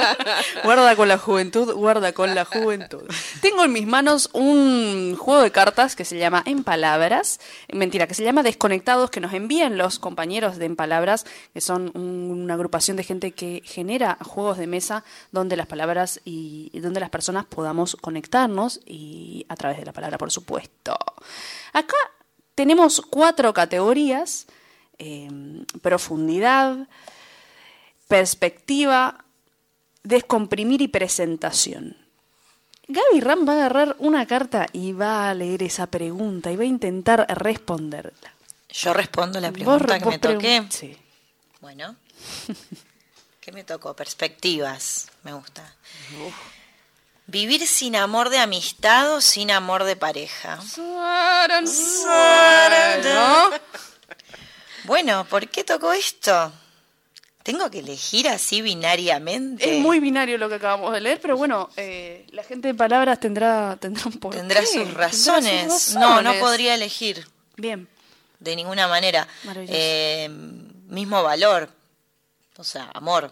guarda 0.64 0.96
con 0.96 1.09
la 1.09 1.18
juventud, 1.18 1.72
guarda 1.74 2.12
con 2.12 2.35
la 2.35 2.44
juventud. 2.44 3.02
Tengo 3.40 3.64
en 3.64 3.72
mis 3.72 3.87
manos 3.87 4.28
un 4.33 5.16
juego 5.18 5.42
de 5.42 5.50
cartas 5.50 5.96
que 5.96 6.04
se 6.04 6.18
llama 6.18 6.42
En 6.46 6.64
Palabras. 6.64 7.40
Mentira, 7.72 8.07
que 8.07 8.14
se 8.14 8.22
llama 8.24 8.42
Desconectados, 8.42 9.11
que 9.11 9.20
nos 9.20 9.33
envían 9.33 9.76
los 9.76 9.98
compañeros 9.98 10.57
de 10.59 10.66
En 10.66 10.76
Palabras, 10.76 11.26
que 11.52 11.61
son 11.61 11.90
un- 11.94 12.30
una 12.30 12.54
agrupación 12.54 12.96
de 12.96 13.04
gente 13.04 13.33
que 13.33 13.62
genera 13.64 14.16
juegos 14.22 14.59
de 14.59 14.66
mesa 14.66 15.04
donde 15.33 15.57
las 15.57 15.66
palabras 15.66 16.20
y, 16.24 16.70
y 16.72 16.80
donde 16.80 17.00
las 17.00 17.11
personas 17.11 17.44
podamos 17.44 17.96
conectarnos 17.96 18.80
y 18.87 19.46
a 19.48 19.57
través 19.57 19.78
de 19.78 19.85
la 19.87 19.92
palabra, 19.92 20.18
por 20.18 20.30
supuesto. 20.30 20.96
Acá 21.72 21.96
tenemos 22.54 23.00
cuatro 23.00 23.52
categorías. 23.52 24.46
Eh, 24.98 25.28
profundidad, 25.83 26.88
perspectiva, 28.09 29.24
descomprimir 30.02 30.83
y 30.83 30.88
presentación. 30.88 31.96
Gaby 32.87 33.20
Ram 33.20 33.48
va 33.48 33.52
a 33.52 33.57
agarrar 33.57 33.96
una 33.98 34.26
carta 34.26 34.66
y 34.72 34.92
va 34.92 35.30
a 35.30 35.35
leer 35.35 35.62
esa 35.62 35.87
pregunta 35.87 36.50
y 36.52 36.57
va 36.57 36.64
a 36.64 36.66
intentar 36.66 37.26
responderla. 37.38 38.35
Yo 38.68 38.92
respondo 38.92 39.40
la 39.40 39.52
pregunta 39.52 39.87
re- 39.94 39.98
que 40.00 40.04
me 40.07 40.18
toqué. 40.18 40.66
Sí. 40.70 40.96
Bueno. 41.61 41.96
¿Qué 43.40 43.52
me 43.52 43.64
tocó? 43.64 43.94
Perspectivas. 43.94 45.09
Me 45.22 45.33
gusta. 45.33 45.74
Vivir 47.26 47.66
sin 47.66 47.96
amor 47.96 48.28
de 48.28 48.38
amistad 48.38 49.14
o 49.14 49.20
sin 49.22 49.50
amor 49.50 49.85
de 49.85 49.96
pareja. 49.96 50.59
Bueno, 54.85 55.25
¿por 55.29 55.49
qué 55.49 55.64
tocó 55.64 55.92
esto? 55.92 56.53
¿Tengo 57.42 57.70
que 57.70 57.81
elegir 57.81 58.27
así 58.29 58.62
binariamente? 58.62 59.77
Es 59.77 59.81
muy 59.83 60.01
binario 60.01 60.38
lo 60.38 60.49
que 60.49 60.55
acabamos 60.55 60.92
de 60.94 61.01
leer, 61.03 61.20
pero 61.20 61.37
bueno, 61.37 61.68
eh, 61.77 62.27
la 62.31 62.42
gente 62.42 62.68
de 62.68 62.75
palabras 62.75 63.20
tendrá, 63.20 63.77
tendrá 63.77 64.05
un 64.07 64.12
porqué, 64.18 64.38
Tendrá 64.38 64.62
sus 64.62 64.73
tendrá 64.73 65.07
razones. 65.09 65.83
sus 65.83 65.94
No, 65.94 66.01
no 66.01 66.16
razones. 66.23 66.40
podría 66.40 66.75
elegir 66.75 67.27
Bien, 67.57 67.87
de 68.40 68.57
ninguna 68.57 68.88
manera. 68.88 69.29
Eh, 69.68 70.29
mismo 70.88 71.23
valor. 71.23 71.68
O 72.57 72.64
sea, 72.64 72.90
amor. 72.94 73.31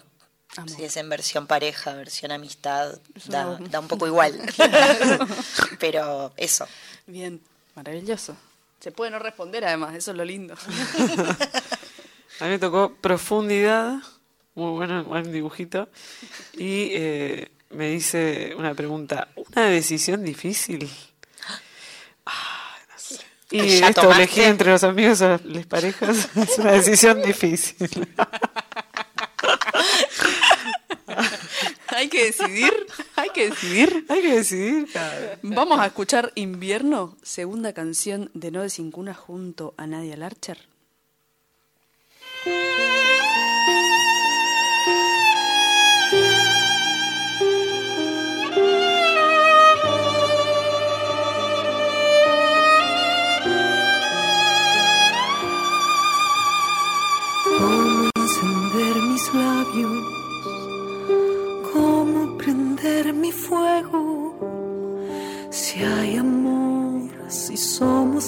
Amo. 0.56 0.68
Si 0.68 0.84
es 0.84 0.96
en 0.98 1.08
versión 1.08 1.46
pareja, 1.46 1.94
versión 1.94 2.30
amistad, 2.32 2.98
da, 3.26 3.56
da 3.70 3.80
un 3.80 3.88
poco 3.88 4.06
igual. 4.12 4.38
Pero 5.78 6.32
eso. 6.36 6.66
Bien, 7.06 7.40
maravilloso. 7.74 8.36
Se 8.82 8.90
puede 8.90 9.12
no 9.12 9.20
responder 9.20 9.64
además, 9.64 9.94
eso 9.94 10.10
es 10.10 10.16
lo 10.16 10.24
lindo. 10.24 10.54
A 12.40 12.44
mí 12.44 12.50
me 12.50 12.58
tocó 12.58 12.96
profundidad, 12.96 13.98
muy 14.56 14.72
bueno, 14.72 15.04
buen 15.04 15.30
dibujito, 15.30 15.88
y 16.54 16.88
eh, 16.90 17.52
me 17.70 17.90
dice 17.90 18.54
una 18.58 18.74
pregunta, 18.74 19.28
¿una 19.36 19.66
decisión 19.66 20.24
difícil? 20.24 20.90
Ah, 22.26 22.76
no 22.90 22.98
sé. 22.98 23.20
Y 23.52 23.78
¿Ya 23.78 23.90
esto, 23.90 24.00
tomaste? 24.00 24.24
elegir 24.24 24.44
entre 24.44 24.72
los 24.72 24.82
amigos 24.82 25.20
o 25.22 25.38
las 25.44 25.66
parejas 25.66 26.28
es 26.36 26.58
una 26.58 26.72
decisión 26.72 27.22
difícil. 27.22 27.88
hay 31.86 32.08
que 32.08 32.24
decidir, 32.24 32.72
hay 33.22 33.30
que 33.30 33.50
decidir. 33.50 34.04
Hay 34.08 34.20
que 34.20 34.34
decidir. 34.34 34.88
Vamos 35.42 35.78
a 35.78 35.86
escuchar 35.86 36.32
Invierno, 36.34 37.16
segunda 37.22 37.72
canción 37.72 38.30
de 38.34 38.50
No 38.50 38.62
de 38.62 38.70
Cincuna 38.70 39.14
junto 39.14 39.74
a 39.76 39.86
Nadia 39.86 40.16
Larcher. 40.16 40.71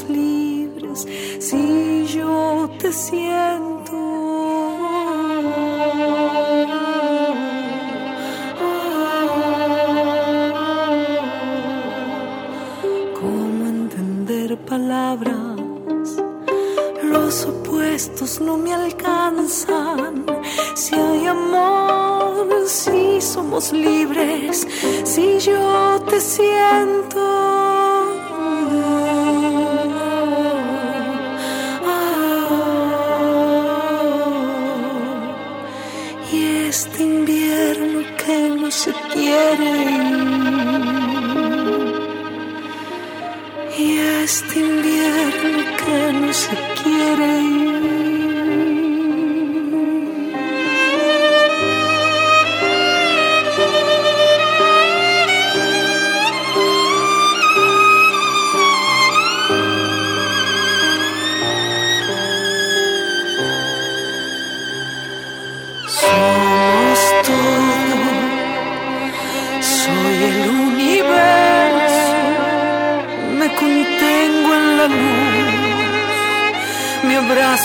Libres, 0.03 1.07
si 1.39 2.07
yo 2.07 2.69
te 2.79 2.93
siento. 2.93 3.93
¿Cómo 13.21 13.67
entender 13.67 14.59
palabras? 14.65 15.61
Los 17.05 17.45
opuestos 17.47 18.41
no 18.41 18.57
me 18.57 18.73
alcanzan. 18.73 20.27
Si 20.75 20.95
hay 20.95 21.27
amor, 21.27 22.67
si 22.67 23.21
somos 23.21 23.73
libres, 23.73 24.67
si 25.05 25.39
yo 25.39 26.01
te 26.09 26.21
siento. 26.21 27.34
Quiere 39.53 39.84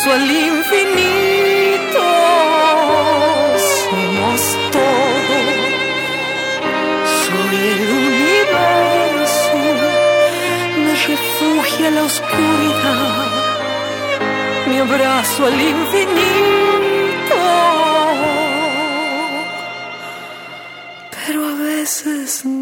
al 0.08 0.32
infinito. 0.32 2.00
Somos 3.84 4.42
todo, 4.72 5.38
soy 7.24 7.56
el 7.72 7.82
universo, 8.06 9.58
me 10.78 10.94
refugia 10.94 11.92
la 11.92 12.04
oscuridad, 12.04 13.28
me 14.68 14.80
abrazo 14.80 15.46
al 15.46 15.60
infinito. 15.60 17.40
Pero 21.12 21.40
a 21.46 21.54
veces 21.56 22.46
no. 22.46 22.59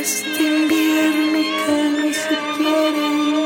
Este 0.00 0.42
invierno 0.42 1.40
que 1.66 1.76
no 1.98 2.08
se 2.14 2.36
quiere 2.56 3.02
ir. 3.18 3.36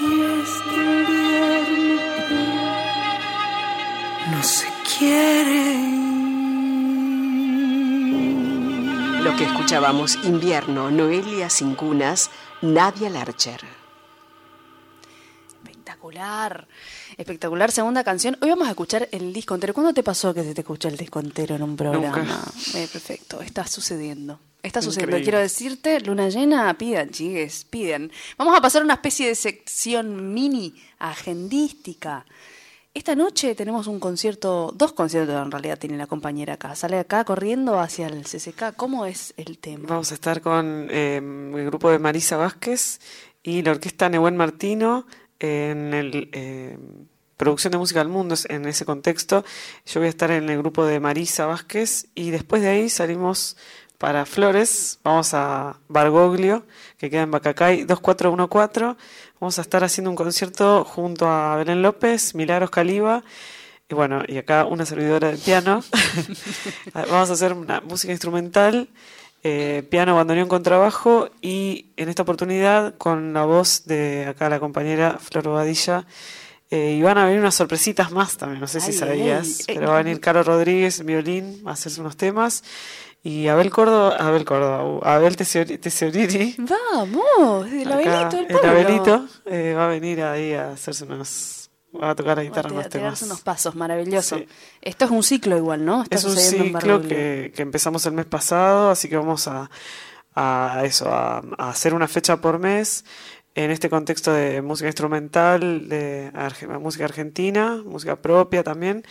Y 0.00 0.02
este 0.40 0.76
invierno 0.76 1.96
que 2.28 2.36
no 4.30 4.40
se 4.42 4.68
quiere 4.98 5.58
ir. 5.74 5.96
Lo 9.22 9.30
que 9.36 9.44
escuchábamos, 9.44 10.16
Invierno, 10.24 10.90
Noelia 10.90 11.50
sin 11.50 11.74
cunas, 11.74 12.30
Nadia 12.62 13.10
Larcher. 13.10 13.60
Espectacular. 15.48 16.66
Espectacular 17.16 17.72
segunda 17.72 18.04
canción. 18.04 18.36
Hoy 18.42 18.50
vamos 18.50 18.68
a 18.68 18.72
escuchar 18.72 19.08
el 19.10 19.32
disco 19.32 19.54
entero. 19.54 19.72
¿Cuándo 19.72 19.94
te 19.94 20.02
pasó 20.02 20.34
que 20.34 20.42
se 20.42 20.52
te 20.52 20.60
escuchó 20.60 20.88
el 20.88 20.98
disco 20.98 21.18
entero 21.18 21.54
en 21.54 21.62
un 21.62 21.74
programa? 21.74 22.08
Nunca. 22.08 22.52
Eh, 22.74 22.86
perfecto, 22.92 23.40
está 23.40 23.66
sucediendo. 23.66 24.38
Está 24.62 24.82
sucediendo. 24.82 25.16
Increíble. 25.16 25.24
Quiero 25.24 25.38
decirte, 25.38 26.00
luna 26.00 26.28
llena, 26.28 26.76
pidan, 26.76 27.08
chigues, 27.10 27.64
piden. 27.64 28.12
Vamos 28.36 28.54
a 28.54 28.60
pasar 28.60 28.82
a 28.82 28.84
una 28.84 28.94
especie 28.94 29.28
de 29.28 29.34
sección 29.34 30.34
mini 30.34 30.74
agendística. 30.98 32.26
Esta 32.92 33.14
noche 33.14 33.54
tenemos 33.54 33.86
un 33.86 33.98
concierto, 33.98 34.72
dos 34.74 34.92
conciertos 34.92 35.42
en 35.42 35.50
realidad 35.50 35.78
tiene 35.78 35.96
la 35.96 36.06
compañera 36.06 36.54
acá. 36.54 36.74
Sale 36.74 36.98
acá 36.98 37.24
corriendo 37.24 37.80
hacia 37.80 38.08
el 38.08 38.24
CCK. 38.24 38.76
¿Cómo 38.76 39.06
es 39.06 39.32
el 39.38 39.56
tema? 39.56 39.88
Vamos 39.88 40.10
a 40.10 40.14
estar 40.14 40.42
con 40.42 40.88
eh, 40.90 41.16
el 41.16 41.64
grupo 41.64 41.90
de 41.90 41.98
Marisa 41.98 42.36
Vázquez 42.36 43.00
y 43.42 43.62
la 43.62 43.70
orquesta 43.70 44.10
Nebuen 44.10 44.36
Martino 44.36 45.06
en 45.40 45.94
el 45.94 46.28
eh, 46.32 46.78
producción 47.36 47.72
de 47.72 47.78
música 47.78 48.00
del 48.00 48.08
mundo 48.08 48.34
en 48.48 48.66
ese 48.66 48.84
contexto. 48.84 49.44
Yo 49.86 50.00
voy 50.00 50.06
a 50.06 50.10
estar 50.10 50.30
en 50.30 50.48
el 50.48 50.58
grupo 50.58 50.86
de 50.86 51.00
Marisa 51.00 51.46
Vázquez 51.46 52.06
y 52.14 52.30
después 52.30 52.62
de 52.62 52.68
ahí 52.68 52.88
salimos 52.88 53.56
para 53.98 54.26
Flores, 54.26 54.98
vamos 55.02 55.32
a 55.32 55.80
Bargoglio, 55.88 56.66
que 56.98 57.08
queda 57.08 57.22
en 57.22 57.30
Bacacay 57.30 57.84
2414 57.84 58.96
Vamos 59.40 59.58
a 59.58 59.62
estar 59.62 59.84
haciendo 59.84 60.10
un 60.10 60.16
concierto 60.16 60.84
junto 60.84 61.28
a 61.28 61.56
Belén 61.56 61.82
López, 61.82 62.34
Milagros 62.34 62.70
Caliba 62.70 63.22
y 63.88 63.94
bueno, 63.94 64.22
y 64.26 64.38
acá 64.38 64.64
una 64.64 64.84
servidora 64.84 65.30
de 65.30 65.36
piano. 65.36 65.82
Vamos 66.94 67.30
a 67.30 67.34
hacer 67.34 67.52
una 67.52 67.80
música 67.82 68.12
instrumental, 68.12 68.88
eh, 69.42 69.86
piano, 69.90 70.16
bandoneón 70.16 70.48
con 70.48 70.62
trabajo 70.62 71.30
y 71.40 71.86
en 71.96 72.08
esta 72.08 72.22
oportunidad 72.22 72.96
con 72.96 73.32
la 73.32 73.44
voz 73.44 73.84
de 73.86 74.26
acá 74.26 74.48
la 74.48 74.60
compañera 74.60 75.18
Flor 75.18 75.44
Bobadilla. 75.44 76.06
Eh, 76.68 76.96
y 76.98 77.02
van 77.02 77.16
a 77.16 77.26
venir 77.26 77.38
unas 77.38 77.54
sorpresitas 77.54 78.10
más 78.10 78.36
también, 78.36 78.60
no 78.60 78.66
sé 78.66 78.80
si 78.80 78.92
sabías, 78.92 79.62
pero 79.68 79.88
va 79.88 80.00
a 80.00 80.02
venir 80.02 80.18
Caro 80.18 80.42
Rodríguez 80.42 81.04
violín 81.04 81.62
a 81.64 81.70
hacerse 81.72 82.00
unos 82.00 82.16
temas. 82.16 82.64
Y 83.22 83.48
Abel 83.48 83.70
Córdoba, 83.70 84.16
Abel 84.16 84.44
Córdoba, 84.44 84.84
uh, 84.84 85.00
Abel 85.04 85.36
Tesoriri. 85.36 86.54
Vamos, 86.58 87.66
el 87.66 87.90
Abelito 87.90 88.30
pueblo. 88.30 88.60
El 88.60 88.68
Abelito 88.68 89.28
eh, 89.46 89.74
va 89.76 89.86
a 89.86 89.88
venir 89.88 90.22
ahí 90.22 90.52
a 90.54 90.70
hacerse 90.70 91.04
unos, 91.04 91.65
va 91.94 92.10
a 92.10 92.14
tocar 92.14 92.36
la 92.36 92.44
guitarra 92.44 92.70
unos 92.70 92.88
temas. 92.88 93.22
unos 93.22 93.40
pasos, 93.40 93.74
maravilloso. 93.74 94.40
Esto 94.82 95.04
es 95.04 95.10
un 95.10 95.22
ciclo 95.22 95.56
igual, 95.56 95.84
¿no? 95.84 96.04
es 96.10 96.24
un 96.24 96.36
ciclo 96.36 97.02
que, 97.02 97.52
que, 97.54 97.62
empezamos 97.62 98.04
el 98.06 98.12
mes 98.12 98.26
pasado, 98.26 98.90
así 98.90 99.08
que 99.08 99.16
vamos 99.16 99.48
a, 99.48 99.70
a 100.34 100.82
eso, 100.84 101.08
a, 101.10 101.38
hacer 101.58 101.94
una 101.94 102.06
fecha 102.06 102.40
por 102.40 102.58
mes 102.58 103.04
en 103.54 103.70
este 103.70 103.88
contexto 103.88 104.32
de 104.32 104.60
música 104.60 104.88
instrumental, 104.88 105.88
de 105.88 106.30
música 106.78 107.06
argentina, 107.06 107.82
música 107.84 108.20
propia 108.20 108.62
también, 108.62 109.02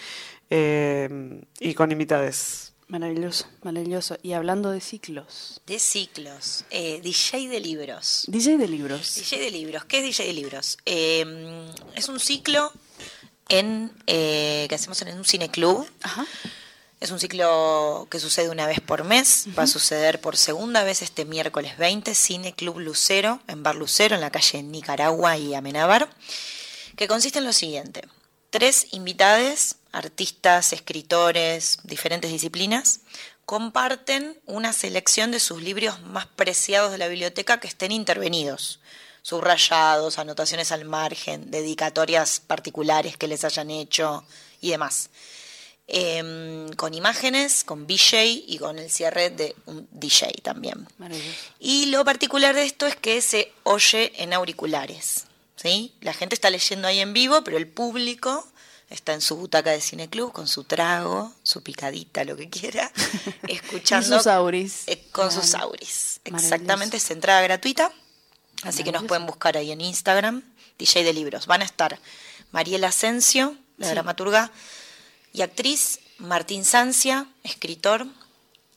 eh, 0.51 1.41
y 1.59 1.73
con 1.73 1.91
invitades. 1.91 2.74
Maravilloso, 2.87 3.47
maravilloso. 3.63 4.17
Y 4.21 4.33
hablando 4.33 4.69
de 4.69 4.79
ciclos. 4.79 5.61
De 5.65 5.79
ciclos. 5.79 6.65
Eh, 6.69 7.01
DJ 7.01 7.49
de 7.49 7.59
libros. 7.59 8.25
DJ 8.27 8.57
de 8.57 8.67
libros. 8.67 9.15
DJ 9.15 9.39
de 9.39 9.51
libros. 9.51 9.85
¿Qué 9.85 9.97
es 9.99 10.03
DJ 10.03 10.27
de 10.27 10.33
libros? 10.33 10.77
Em, 10.85 11.67
es 11.95 12.09
un 12.09 12.19
ciclo 12.19 12.71
en 13.49 13.91
eh, 14.05 14.67
que 14.69 14.75
hacemos 14.75 15.01
en 15.01 15.17
un 15.17 15.25
cineclub. 15.25 15.87
Ajá. 16.03 16.25
Es 16.99 17.11
un 17.11 17.19
ciclo 17.19 18.07
que 18.09 18.19
sucede 18.19 18.49
una 18.49 18.67
vez 18.67 18.79
por 18.81 19.03
mes. 19.03 19.47
Va 19.57 19.63
a 19.63 19.67
suceder 19.67 20.21
por 20.21 20.37
segunda 20.37 20.83
vez 20.83 21.01
este 21.01 21.25
miércoles 21.25 21.77
20, 21.77 22.13
Cine 22.13 22.53
Club 22.53 22.79
Lucero, 22.79 23.41
en 23.47 23.63
Bar 23.63 23.75
Lucero, 23.75 24.15
en 24.15 24.21
la 24.21 24.31
calle 24.31 24.61
Nicaragua 24.63 25.37
y 25.37 25.55
Amenábar. 25.55 26.09
Que 26.95 27.07
consiste 27.07 27.39
en 27.39 27.45
lo 27.45 27.53
siguiente: 27.53 28.07
tres 28.51 28.87
invitades 28.91 29.77
artistas, 29.95 30.73
escritores, 30.73 31.79
diferentes 31.83 32.31
disciplinas, 32.31 32.99
comparten 33.45 34.37
una 34.45 34.73
selección 34.73 35.31
de 35.31 35.39
sus 35.39 35.61
libros 35.61 36.01
más 36.01 36.25
preciados 36.25 36.91
de 36.91 36.97
la 36.97 37.07
biblioteca 37.07 37.59
que 37.59 37.67
estén 37.67 37.91
intervenidos, 37.91 38.79
subrayados, 39.21 40.19
anotaciones 40.19 40.71
al 40.71 40.85
margen, 40.85 41.49
dedicatorias 41.49 42.39
particulares 42.39 43.17
que 43.17 43.27
les 43.27 43.43
hayan 43.43 43.71
hecho 43.71 44.25
y 44.61 44.71
demás. 44.71 45.09
Em, 45.87 46.73
con 46.73 46.95
imágenes, 46.95 47.63
con 47.63 47.85
BJ 47.85 48.23
y 48.47 48.57
con 48.57 48.79
el 48.79 48.89
cierre 48.89 49.29
de 49.29 49.55
un 49.67 49.87
DJ 49.91 50.33
también. 50.41 50.87
Y 51.59 51.85
lo 51.87 52.03
particular 52.03 52.55
de 52.55 52.63
esto 52.63 52.87
es 52.87 52.95
que 52.95 53.21
se 53.21 53.53
oye 53.63 54.11
en 54.21 54.33
auriculares. 54.33 55.25
¿sí? 55.55 55.93
La 56.01 56.13
gente 56.13 56.33
está 56.33 56.49
leyendo 56.49 56.87
ahí 56.87 56.99
en 56.99 57.13
vivo, 57.13 57.43
pero 57.43 57.57
el 57.57 57.67
público 57.67 58.47
está 58.89 59.13
en 59.13 59.21
su 59.21 59.35
butaca 59.35 59.71
de 59.71 59.81
cineclub 59.81 60.31
con 60.31 60.47
su 60.47 60.63
trago, 60.63 61.33
su 61.43 61.63
picadita, 61.63 62.23
lo 62.23 62.35
que 62.35 62.49
quiera, 62.49 62.91
escuchando. 63.47 64.17
sus 64.17 64.27
auris. 64.27 64.83
Eh, 64.87 65.03
con 65.11 65.31
sus 65.31 65.53
auris. 65.55 66.19
Exactamente, 66.23 66.97
es 66.97 67.11
entrada 67.11 67.41
gratuita. 67.41 67.91
Así 68.63 68.83
que 68.83 68.91
nos 68.91 69.03
pueden 69.03 69.25
buscar 69.25 69.57
ahí 69.57 69.71
en 69.71 69.81
Instagram, 69.81 70.41
DJ 70.79 71.03
de 71.03 71.13
Libros. 71.13 71.45
Van 71.45 71.61
a 71.61 71.65
estar 71.65 71.99
Mariela 72.51 72.87
Asensio, 72.87 73.55
la 73.77 73.89
dramaturga 73.89 74.51
y 75.33 75.41
actriz, 75.41 75.99
Martín 76.17 76.65
Sancia, 76.65 77.27
escritor, 77.43 78.07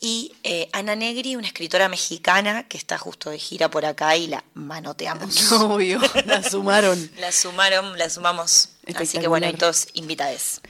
y 0.01 0.33
eh, 0.45 0.69
Ana 0.73 0.95
Negri, 0.95 1.35
una 1.37 1.47
escritora 1.47 1.89
mexicana 1.89 2.69
que 2.69 2.77
está 2.77 2.99
justo 2.99 3.31
de 3.31 3.39
gira 3.39 3.69
por 3.69 3.85
acá 3.85 4.17
y 4.17 4.29
la 4.29 4.45
manoteamos. 4.55 5.53
Obvio, 5.53 6.01
la 6.25 6.43
sumaron. 6.43 7.11
la 7.19 7.33
sumaron, 7.33 7.99
la 7.99 8.09
sumamos. 8.09 8.71
Así 8.95 9.19
que 9.19 9.29
bueno, 9.29 9.47
hay 9.47 9.55
todos 9.55 9.89
invitados. 9.95 10.61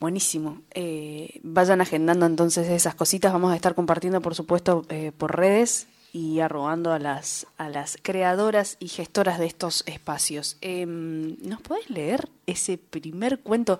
Buenísimo. 0.00 0.62
Eh, 0.72 1.40
vayan 1.42 1.80
agendando 1.80 2.26
entonces 2.26 2.68
esas 2.68 2.94
cositas. 2.94 3.32
Vamos 3.32 3.52
a 3.52 3.56
estar 3.56 3.74
compartiendo, 3.74 4.20
por 4.20 4.34
supuesto, 4.34 4.84
eh, 4.88 5.12
por 5.16 5.36
redes 5.36 5.86
y 6.12 6.40
arrobando 6.40 6.92
a 6.92 6.98
las, 6.98 7.46
a 7.56 7.68
las 7.68 7.98
creadoras 8.02 8.76
y 8.80 8.88
gestoras 8.88 9.38
de 9.38 9.46
estos 9.46 9.84
espacios. 9.86 10.56
Em, 10.60 11.36
¿Nos 11.42 11.60
podés 11.60 11.88
leer 11.90 12.28
ese 12.46 12.78
primer 12.78 13.40
cuento? 13.40 13.78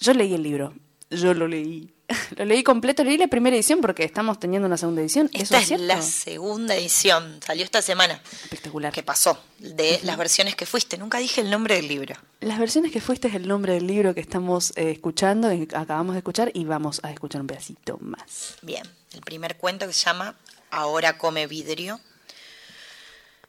Yo 0.00 0.14
leí 0.14 0.34
el 0.34 0.42
libro, 0.42 0.74
yo 1.10 1.34
lo 1.34 1.46
leí. 1.46 1.92
Lo 2.36 2.44
leí 2.44 2.62
completo, 2.62 3.02
leí 3.04 3.18
la 3.18 3.28
primera 3.28 3.56
edición 3.56 3.80
porque 3.80 4.04
estamos 4.04 4.38
teniendo 4.38 4.66
una 4.66 4.76
segunda 4.76 5.00
edición. 5.00 5.28
Esta 5.32 5.58
es, 5.58 5.70
la 5.80 6.00
segunda 6.02 6.74
edición, 6.74 7.40
salió 7.44 7.64
esta 7.64 7.82
semana. 7.82 8.20
Espectacular. 8.44 8.92
¿Qué 8.92 9.02
pasó? 9.02 9.38
De 9.58 10.00
las 10.04 10.16
versiones 10.16 10.54
que 10.54 10.66
fuiste. 10.66 10.98
Nunca 10.98 11.18
dije 11.18 11.40
el 11.40 11.50
nombre 11.50 11.76
del 11.76 11.88
libro. 11.88 12.14
Las 12.40 12.58
versiones 12.58 12.92
que 12.92 13.00
fuiste 13.00 13.28
es 13.28 13.34
el 13.34 13.48
nombre 13.48 13.74
del 13.74 13.86
libro 13.86 14.14
que 14.14 14.20
estamos 14.20 14.72
eh, 14.76 14.90
escuchando, 14.90 15.48
acabamos 15.74 16.14
de 16.14 16.18
escuchar 16.18 16.50
y 16.54 16.64
vamos 16.64 17.00
a 17.02 17.10
escuchar 17.10 17.40
un 17.40 17.46
pedacito 17.46 17.98
más. 18.00 18.56
Bien, 18.62 18.84
el 19.12 19.20
primer 19.22 19.56
cuento 19.56 19.86
que 19.86 19.92
se 19.92 20.04
llama 20.04 20.36
Ahora 20.70 21.18
come 21.18 21.46
vidrio 21.46 22.00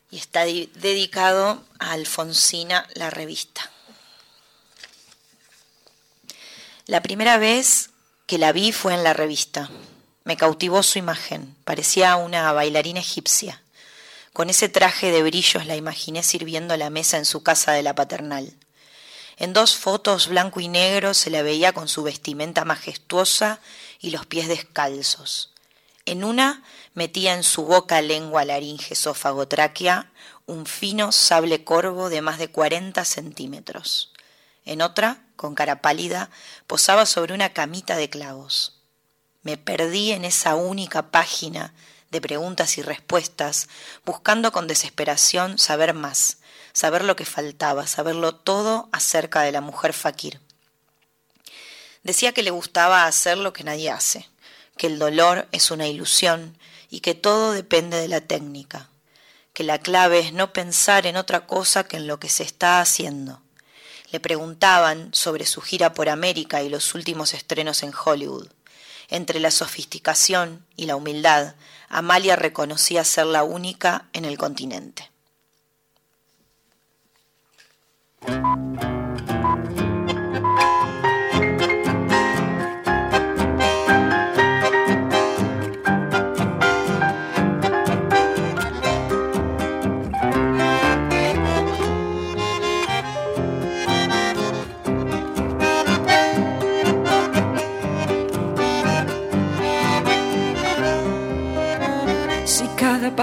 y 0.09 0.17
está 0.17 0.45
dedicado 0.45 1.63
a 1.79 1.91
Alfonsina 1.91 2.87
la 2.95 3.09
revista. 3.09 3.69
La 6.85 7.01
primera 7.01 7.37
vez 7.37 7.89
que 8.27 8.37
la 8.37 8.51
vi 8.51 8.73
fue 8.73 8.93
en 8.93 9.05
la 9.05 9.13
revista. 9.13 9.69
Me 10.25 10.35
cautivó 10.35 10.83
su 10.83 10.99
imagen, 10.99 11.55
parecía 11.63 12.17
una 12.17 12.51
bailarina 12.51 12.99
egipcia. 12.99 13.63
Con 14.33 14.49
ese 14.49 14.67
traje 14.67 15.11
de 15.11 15.23
brillos 15.23 15.65
la 15.65 15.77
imaginé 15.77 16.21
sirviendo 16.23 16.75
la 16.75 16.89
mesa 16.89 17.17
en 17.17 17.23
su 17.23 17.41
casa 17.41 17.71
de 17.71 17.83
la 17.83 17.95
paternal. 17.95 18.53
En 19.37 19.53
dos 19.53 19.77
fotos 19.77 20.27
blanco 20.27 20.59
y 20.59 20.67
negro 20.67 21.13
se 21.13 21.29
la 21.29 21.41
veía 21.41 21.71
con 21.71 21.87
su 21.87 22.03
vestimenta 22.03 22.65
majestuosa 22.65 23.61
y 24.01 24.09
los 24.09 24.25
pies 24.25 24.49
descalzos. 24.49 25.53
En 26.05 26.25
una 26.25 26.63
metía 26.95 27.33
en 27.33 27.43
su 27.43 27.63
boca 27.63 28.01
lengua 28.01 28.43
laringe 28.43 28.93
esófago 28.93 29.47
tráquea 29.47 30.11
un 30.45 30.65
fino 30.65 31.13
sable 31.13 31.63
corvo 31.63 32.09
de 32.09 32.21
más 32.21 32.39
de 32.39 32.49
cuarenta 32.49 33.05
centímetros. 33.05 34.11
En 34.65 34.81
otra 34.81 35.26
con 35.37 35.55
cara 35.55 35.81
pálida, 35.81 36.29
posaba 36.65 37.05
sobre 37.05 37.33
una 37.33 37.53
camita 37.53 37.95
de 37.95 38.09
clavos. 38.09 38.81
Me 39.43 39.55
perdí 39.55 40.11
en 40.11 40.25
esa 40.25 40.55
única 40.55 41.11
página 41.11 41.73
de 42.11 42.19
preguntas 42.19 42.77
y 42.77 42.81
respuestas, 42.81 43.69
buscando 44.03 44.51
con 44.51 44.67
desesperación 44.67 45.57
saber 45.57 45.93
más, 45.93 46.39
saber 46.73 47.03
lo 47.05 47.15
que 47.15 47.23
faltaba, 47.23 47.87
saberlo 47.87 48.35
todo 48.35 48.89
acerca 48.91 49.41
de 49.41 49.51
la 49.51 49.61
mujer 49.61 49.93
fakir. 49.93 50.41
Decía 52.03 52.33
que 52.33 52.43
le 52.43 52.51
gustaba 52.51 53.05
hacer 53.05 53.37
lo 53.37 53.53
que 53.53 53.63
nadie 53.63 53.91
hace, 53.91 54.27
que 54.75 54.87
el 54.87 54.99
dolor 54.99 55.47
es 55.51 55.71
una 55.71 55.87
ilusión 55.87 56.57
y 56.89 57.01
que 57.01 57.15
todo 57.15 57.51
depende 57.51 57.97
de 57.97 58.07
la 58.07 58.21
técnica, 58.21 58.89
que 59.53 59.63
la 59.63 59.79
clave 59.79 60.19
es 60.19 60.33
no 60.33 60.53
pensar 60.53 61.05
en 61.05 61.17
otra 61.17 61.45
cosa 61.45 61.83
que 61.83 61.97
en 61.97 62.07
lo 62.07 62.19
que 62.19 62.29
se 62.29 62.43
está 62.43 62.79
haciendo 62.79 63.41
le 64.11 64.19
preguntaban 64.19 65.09
sobre 65.13 65.45
su 65.45 65.61
gira 65.61 65.93
por 65.93 66.09
América 66.09 66.63
y 66.63 66.69
los 66.69 66.95
últimos 66.95 67.33
estrenos 67.33 67.83
en 67.83 67.91
Hollywood. 67.93 68.47
Entre 69.09 69.39
la 69.39 69.51
sofisticación 69.51 70.65
y 70.75 70.85
la 70.85 70.95
humildad, 70.95 71.55
Amalia 71.89 72.35
reconocía 72.35 73.03
ser 73.03 73.27
la 73.27 73.43
única 73.43 74.07
en 74.13 74.25
el 74.25 74.37
continente. 74.37 75.09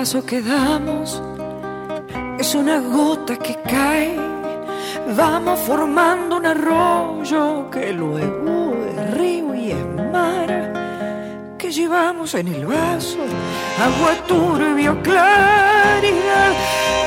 Paso 0.05 0.27
que 0.27 0.43
damos 0.43 1.23
es 2.39 2.55
una 2.55 2.79
gota 2.79 3.39
que 3.39 3.55
cae. 3.63 4.15
Vamos 5.17 5.59
formando 5.61 6.37
un 6.37 6.45
arroyo 6.45 7.71
que 7.71 7.91
luego 7.91 8.77
es 8.87 9.15
río 9.15 9.55
y 9.55 9.71
es 9.71 9.87
mar. 10.13 11.57
Que 11.57 11.73
llevamos 11.73 12.35
en 12.35 12.49
el 12.49 12.67
vaso 12.67 13.17
agua 13.83 14.13
turbia 14.29 14.95
claridad. 15.03 16.53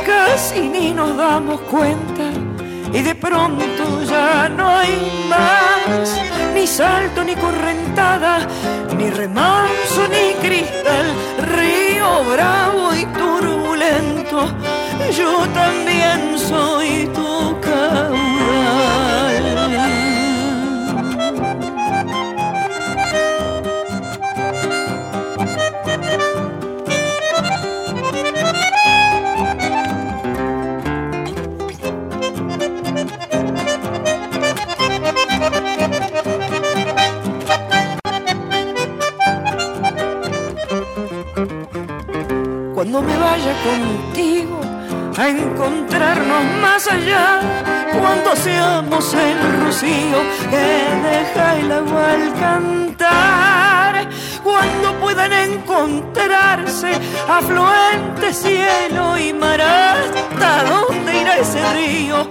Casi 0.03 0.61
ni 0.61 0.91
nos 0.91 1.15
damos 1.15 1.61
cuenta 1.69 2.31
y 2.91 3.01
de 3.03 3.13
pronto 3.13 3.83
ya 4.09 4.49
no 4.49 4.67
hay 4.69 4.95
más 5.29 6.19
ni 6.55 6.65
salto 6.65 7.23
ni 7.23 7.35
correntada, 7.35 8.39
ni 8.97 9.11
remanso 9.11 10.01
ni 10.09 10.33
cristal, 10.41 11.05
bravo 12.31 12.93
y 12.93 13.05
turbulento, 13.05 14.47
yo 15.15 15.47
también 15.53 16.37
soy 16.37 17.09
tu 17.13 17.59
caudal. 17.61 18.56
Contigo 43.63 44.61
a 45.17 45.29
encontrarnos 45.29 46.43
más 46.61 46.87
allá, 46.87 47.39
cuando 47.99 48.35
seamos 48.35 49.13
el 49.13 49.63
rocío 49.63 50.19
que 50.49 50.65
deja 51.09 51.57
el 51.57 51.71
agua 51.71 52.11
al 52.11 52.33
cantar, 52.39 54.09
cuando 54.43 54.93
puedan 54.99 55.33
encontrarse 55.33 56.91
afluente 57.27 58.31
cielo 58.31 59.17
y 59.17 59.33
mar, 59.33 59.59
hasta 59.59 60.63
dónde 60.65 61.21
irá 61.21 61.37
ese 61.37 61.73
río, 61.73 62.27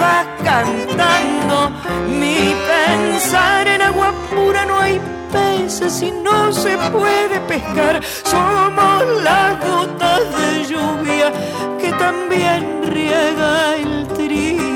va 0.00 0.24
cantando 0.44 1.70
mi 2.06 2.54
pensar 2.68 3.66
en 3.66 3.82
agua 3.82 4.12
pura 4.30 4.66
no 4.66 4.78
hay 4.78 5.00
peces 5.32 6.02
y 6.02 6.10
no 6.10 6.52
se 6.52 6.76
puede 6.90 7.40
pescar. 7.48 8.00
Somos 8.24 9.22
las 9.22 9.58
gotas 9.60 10.20
de 10.38 10.64
lluvia 10.66 11.32
que 11.80 11.92
también 11.92 12.82
riega 12.92 13.76
el 13.76 14.06
Y 14.32 14.69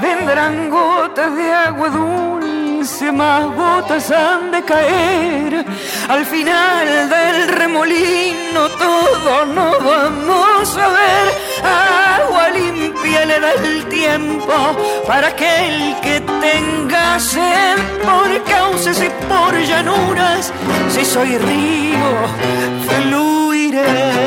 vendrán 0.00 0.70
gotas 0.70 1.34
de 1.36 1.52
agua 1.52 1.88
dulce, 1.90 3.12
más 3.12 3.44
gotas 3.54 4.10
han 4.10 4.50
de 4.50 4.62
caer. 4.62 5.64
Al 6.08 6.24
final 6.24 7.08
del 7.08 7.48
remolino 7.48 8.68
todos 8.78 9.48
nos 9.48 9.84
vamos 9.84 10.78
a 10.78 10.88
ver. 10.88 11.26
Agua 11.62 12.48
limpia 12.50 13.26
le 13.26 13.40
da 13.40 13.52
el 13.52 13.84
tiempo 13.86 14.54
para 15.06 15.28
aquel 15.28 15.96
que 16.02 16.20
tenga 16.20 17.20
sed 17.20 17.78
por 18.02 18.42
cauces 18.44 19.02
y 19.02 19.10
por 19.28 19.54
llanuras. 19.60 20.52
Si 20.90 21.04
soy 21.04 21.36
río, 21.38 22.10
fluiré. 22.88 24.21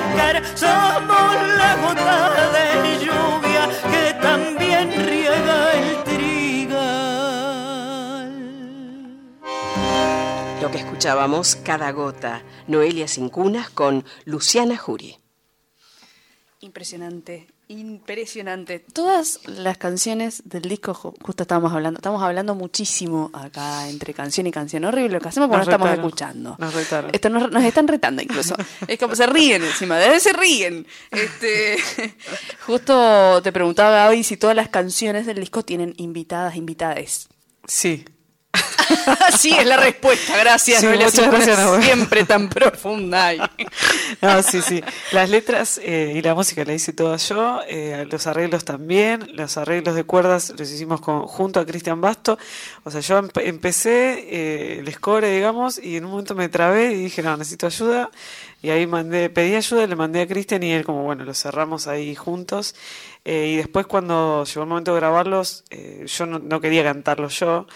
Pescar, 0.00 0.44
somos 0.56 1.34
la 1.56 1.76
gota 1.76 2.50
de 2.52 2.66
lluvia 3.04 3.68
que 3.90 4.14
también 4.20 4.90
riega 5.06 5.72
el 5.72 6.04
trigal. 6.04 6.78
Lo 10.60 10.70
que 10.70 10.78
escuchábamos, 10.78 11.56
Cada 11.56 11.90
Gota, 11.92 12.42
Noelia 12.66 13.08
Cincunas 13.08 13.70
con 13.70 14.04
Luciana 14.24 14.76
Jury. 14.76 15.18
Impresionante, 16.60 17.46
impresionante. 17.68 18.78
Todas 18.80 19.40
las 19.46 19.76
canciones 19.78 20.42
del 20.46 20.62
disco, 20.62 20.94
ju- 20.94 21.14
justo 21.22 21.42
estábamos 21.42 21.72
hablando, 21.72 21.98
estamos 21.98 22.22
hablando 22.22 22.54
muchísimo 22.54 23.30
acá 23.34 23.88
entre 23.88 24.14
canción 24.14 24.46
y 24.46 24.50
canción. 24.50 24.84
Horrible 24.84 25.14
lo 25.14 25.20
que 25.20 25.28
hacemos 25.28 25.48
porque 25.48 25.58
Nos 25.58 25.68
no 25.68 25.72
estamos 25.74 25.92
escuchando. 25.98 26.56
nos 26.58 26.74
retaron. 26.74 27.10
Esto 27.12 27.28
nos, 27.28 27.50
nos 27.50 27.62
están 27.64 27.86
retando 27.88 28.22
incluso. 28.22 28.54
es 28.88 28.98
como 28.98 29.14
se 29.14 29.26
ríen 29.26 29.62
encima, 29.62 29.98
de 29.98 30.08
vez 30.08 30.22
se 30.22 30.32
ríen. 30.32 30.86
Este, 31.10 31.76
justo 32.66 33.40
te 33.42 33.52
preguntaba 33.52 33.90
Gaby 33.90 34.22
si 34.24 34.36
todas 34.36 34.56
las 34.56 34.68
canciones 34.68 35.26
del 35.26 35.38
disco 35.40 35.64
tienen 35.64 35.94
invitadas, 35.98 36.56
invitades. 36.56 37.28
Sí. 37.66 38.04
sí, 39.38 39.52
es 39.52 39.66
la 39.66 39.76
respuesta. 39.76 40.36
Gracias, 40.38 40.80
Sí, 40.80 40.86
muchas 40.86 41.30
gracias. 41.30 41.84
Siempre 41.84 42.24
tan 42.24 42.48
profunda. 42.48 43.26
ahí. 43.26 43.40
No, 44.20 44.42
sí, 44.42 44.62
sí. 44.62 44.82
Las 45.12 45.28
letras 45.30 45.78
eh, 45.82 46.12
y 46.16 46.22
la 46.22 46.34
música 46.34 46.64
la 46.64 46.72
hice 46.74 46.92
toda 46.92 47.18
yo, 47.18 47.60
eh, 47.68 48.04
los 48.10 48.26
arreglos 48.26 48.64
también, 48.64 49.28
los 49.34 49.56
arreglos 49.58 49.94
de 49.94 50.02
cuerdas 50.02 50.52
los 50.58 50.68
hicimos 50.72 51.00
con, 51.00 51.22
junto 51.26 51.60
a 51.60 51.66
Cristian 51.66 52.00
Basto. 52.00 52.36
O 52.84 52.90
sea, 52.90 53.00
yo 53.00 53.20
empe- 53.22 53.42
empecé 53.46 54.26
eh, 54.28 54.78
el 54.80 54.92
score, 54.92 55.26
digamos, 55.26 55.78
y 55.78 55.96
en 55.98 56.04
un 56.06 56.12
momento 56.12 56.34
me 56.34 56.48
trabé 56.48 56.92
y 56.92 57.04
dije, 57.04 57.22
no, 57.22 57.36
necesito 57.36 57.66
ayuda. 57.66 58.10
Y 58.60 58.70
ahí 58.70 58.86
mandé, 58.88 59.30
pedí 59.30 59.54
ayuda, 59.54 59.86
le 59.86 59.94
mandé 59.94 60.22
a 60.22 60.26
Cristian 60.26 60.62
y 60.64 60.72
él 60.72 60.84
como, 60.84 61.04
bueno, 61.04 61.22
lo 61.24 61.34
cerramos 61.34 61.86
ahí 61.86 62.16
juntos. 62.16 62.74
Eh, 63.24 63.50
y 63.52 63.56
después 63.56 63.86
cuando 63.86 64.42
llegó 64.44 64.62
el 64.62 64.68
momento 64.68 64.94
de 64.94 65.00
grabarlos, 65.00 65.62
eh, 65.70 66.06
yo 66.08 66.26
no, 66.26 66.40
no 66.40 66.60
quería 66.60 66.82
cantarlos 66.82 67.38
yo 67.38 67.66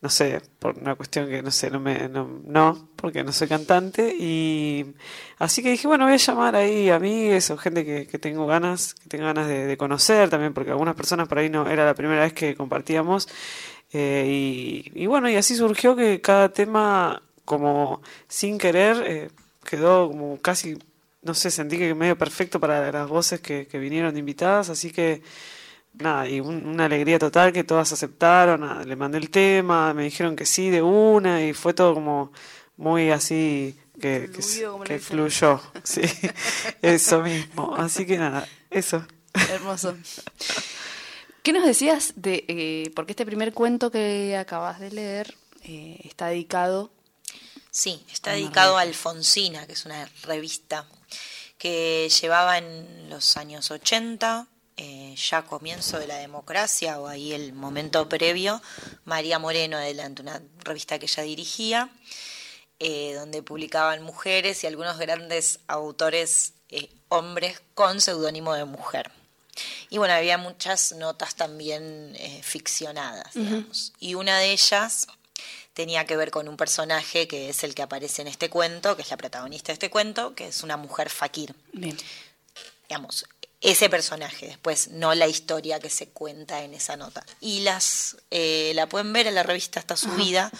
no 0.00 0.08
sé, 0.10 0.40
por 0.60 0.78
una 0.78 0.94
cuestión 0.94 1.28
que 1.28 1.42
no 1.42 1.50
sé, 1.50 1.70
no 1.70 1.80
me, 1.80 2.08
no, 2.08 2.40
no, 2.44 2.88
porque 2.96 3.24
no 3.24 3.32
soy 3.32 3.48
cantante 3.48 4.14
y 4.18 4.94
así 5.38 5.62
que 5.62 5.70
dije, 5.70 5.88
bueno, 5.88 6.04
voy 6.04 6.14
a 6.14 6.16
llamar 6.18 6.54
ahí 6.54 6.88
amigues 6.88 7.50
o 7.50 7.58
gente 7.58 7.84
que, 7.84 8.06
que 8.06 8.18
tengo 8.18 8.46
ganas, 8.46 8.94
que 8.94 9.08
tengo 9.08 9.24
ganas 9.24 9.48
de, 9.48 9.76
conocer 9.76 10.30
también, 10.30 10.54
porque 10.54 10.70
algunas 10.70 10.94
personas 10.94 11.26
por 11.28 11.38
ahí 11.38 11.50
no, 11.50 11.68
era 11.68 11.84
la 11.84 11.94
primera 11.94 12.22
vez 12.22 12.32
que 12.32 12.54
compartíamos 12.54 13.28
eh, 13.92 14.24
y, 14.28 14.92
y 14.94 15.06
bueno, 15.06 15.28
y 15.28 15.36
así 15.36 15.56
surgió 15.56 15.96
que 15.96 16.20
cada 16.20 16.50
tema 16.52 17.22
como 17.44 18.02
sin 18.28 18.58
querer 18.58 19.02
eh, 19.06 19.30
quedó 19.64 20.08
como 20.08 20.40
casi, 20.40 20.78
no 21.22 21.34
sé, 21.34 21.50
sentí 21.50 21.76
que 21.78 21.94
medio 21.94 22.16
perfecto 22.16 22.60
para 22.60 22.92
las 22.92 23.08
voces 23.08 23.40
que, 23.40 23.66
que 23.66 23.78
vinieron 23.78 24.16
invitadas, 24.16 24.70
así 24.70 24.92
que 24.92 25.22
nada, 25.98 26.28
y 26.28 26.40
un- 26.40 26.66
una 26.66 26.84
alegría 26.86 27.18
total 27.18 27.52
que 27.52 27.64
todas 27.64 27.92
aceptaron, 27.92 28.60
nada, 28.60 28.84
le 28.84 28.96
mandé 28.96 29.18
el 29.18 29.30
tema, 29.30 29.92
me 29.94 30.04
dijeron 30.04 30.36
que 30.36 30.46
sí 30.46 30.70
de 30.70 30.82
una 30.82 31.44
y 31.44 31.52
fue 31.52 31.74
todo 31.74 31.94
como 31.94 32.32
muy 32.76 33.10
así 33.10 33.76
que, 34.00 34.30
que, 34.32 34.42
Fluido, 34.42 34.78
fluyó, 35.00 35.60
sí, 35.84 36.02
eso 36.82 37.22
mismo, 37.22 37.74
así 37.76 38.06
que 38.06 38.16
nada, 38.18 38.46
eso. 38.70 39.04
Hermoso. 39.50 39.96
¿Qué 41.42 41.52
nos 41.52 41.64
decías 41.64 42.12
de, 42.16 42.44
eh, 42.48 42.90
porque 42.94 43.12
este 43.12 43.24
primer 43.26 43.52
cuento 43.52 43.90
que 43.90 44.36
acabas 44.36 44.80
de 44.80 44.90
leer 44.90 45.34
eh, 45.64 45.98
está 46.04 46.26
dedicado, 46.28 46.90
Sí, 47.70 48.02
está 48.10 48.32
dedicado 48.32 48.76
a 48.78 48.80
Alfonsina, 48.80 49.66
que 49.66 49.74
es 49.74 49.84
una 49.84 50.08
revista 50.24 50.86
que 51.58 52.08
llevaba 52.20 52.58
en 52.58 53.08
los 53.10 53.36
años 53.36 53.70
80, 53.70 54.48
eh, 54.80 55.16
ya 55.16 55.42
comienzo 55.42 55.98
de 55.98 56.06
la 56.06 56.18
democracia 56.18 57.00
o 57.00 57.08
ahí 57.08 57.32
el 57.32 57.52
momento 57.52 58.08
previo, 58.08 58.62
María 59.04 59.40
Moreno 59.40 59.76
adelante, 59.76 60.22
una 60.22 60.40
revista 60.60 61.00
que 61.00 61.06
ella 61.06 61.24
dirigía, 61.24 61.90
eh, 62.78 63.12
donde 63.14 63.42
publicaban 63.42 64.04
mujeres 64.04 64.62
y 64.62 64.68
algunos 64.68 64.96
grandes 64.96 65.58
autores 65.66 66.52
eh, 66.70 66.88
hombres 67.08 67.60
con 67.74 68.00
seudónimo 68.00 68.54
de 68.54 68.66
mujer. 68.66 69.10
Y 69.90 69.98
bueno, 69.98 70.14
había 70.14 70.38
muchas 70.38 70.92
notas 70.92 71.34
también 71.34 72.16
ficcionadas, 72.42 73.34
digamos. 73.34 73.92
Y 73.98 74.14
una 74.14 74.38
de 74.38 74.52
ellas 74.52 75.08
tenía 75.72 76.04
que 76.04 76.16
ver 76.16 76.30
con 76.30 76.48
un 76.48 76.56
personaje 76.56 77.26
que 77.26 77.48
es 77.48 77.64
el 77.64 77.74
que 77.74 77.82
aparece 77.82 78.22
en 78.22 78.28
este 78.28 78.48
cuento, 78.48 78.94
que 78.94 79.02
es 79.02 79.10
la 79.10 79.16
protagonista 79.16 79.68
de 79.68 79.72
este 79.72 79.90
cuento, 79.90 80.36
que 80.36 80.46
es 80.46 80.62
una 80.62 80.76
mujer 80.76 81.10
fakir. 81.10 81.56
bien, 81.72 81.96
Digamos, 82.88 83.26
ese 83.60 83.88
personaje, 83.88 84.46
después 84.46 84.88
no 84.88 85.14
la 85.14 85.26
historia 85.26 85.80
que 85.80 85.90
se 85.90 86.08
cuenta 86.08 86.62
en 86.62 86.74
esa 86.74 86.96
nota. 86.96 87.24
Y 87.40 87.60
las 87.60 88.16
eh, 88.30 88.72
la 88.74 88.88
pueden 88.88 89.12
ver 89.12 89.26
en 89.26 89.34
la 89.34 89.42
revista, 89.42 89.80
está 89.80 89.96
subida. 89.96 90.50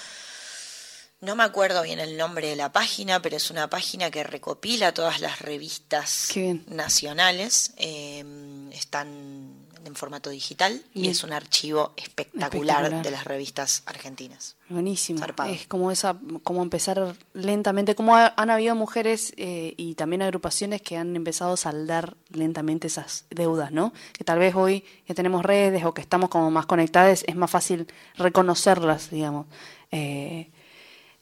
No 1.20 1.34
me 1.34 1.42
acuerdo 1.42 1.82
bien 1.82 1.99
el 1.99 2.16
nombre 2.16 2.49
de 2.49 2.57
la 2.57 2.70
página, 2.70 3.20
pero 3.20 3.36
es 3.36 3.51
una 3.51 3.68
página 3.68 4.09
que 4.09 4.22
recopila 4.22 4.94
todas 4.94 5.20
las 5.20 5.40
revistas 5.40 6.28
nacionales. 6.66 7.72
eh, 7.76 8.24
están 8.72 9.68
en 9.89 9.97
formato 9.97 10.30
digital 10.30 10.80
y 10.95 11.09
es 11.09 11.24
un 11.24 11.32
archivo 11.32 11.93
espectacular, 11.97 12.76
Espectacular. 12.84 13.03
de 13.03 13.11
las 13.11 13.24
revistas 13.24 13.82
argentinas. 13.86 14.55
buenísimo. 14.68 15.18
Zarpado. 15.18 15.51
Es 15.53 15.66
como 15.66 15.91
esa, 15.91 16.16
como 16.45 16.62
empezar 16.62 17.16
lentamente, 17.34 17.95
como 17.97 18.14
ha- 18.16 18.32
han 18.36 18.51
habido 18.51 18.74
mujeres 18.76 19.32
eh, 19.36 19.74
y 19.76 19.95
también 19.97 20.22
agrupaciones 20.22 20.80
que 20.82 20.97
han 20.97 21.16
empezado 21.16 21.55
a 21.55 21.57
saldar 21.57 22.16
lentamente 22.30 22.86
esas 22.86 23.24
deudas, 23.30 23.72
¿no? 23.72 23.93
Que 24.12 24.22
tal 24.22 24.39
vez 24.39 24.55
hoy 24.55 24.84
que 25.07 25.14
tenemos 25.14 25.45
redes 25.45 25.84
o 25.84 25.93
que 25.95 26.01
estamos 26.03 26.28
como 26.30 26.51
más 26.51 26.66
conectadas 26.66 27.24
es 27.26 27.34
más 27.34 27.51
fácil 27.51 27.86
reconocerlas, 28.16 29.11
digamos. 29.11 29.47
Eh, 29.91 30.51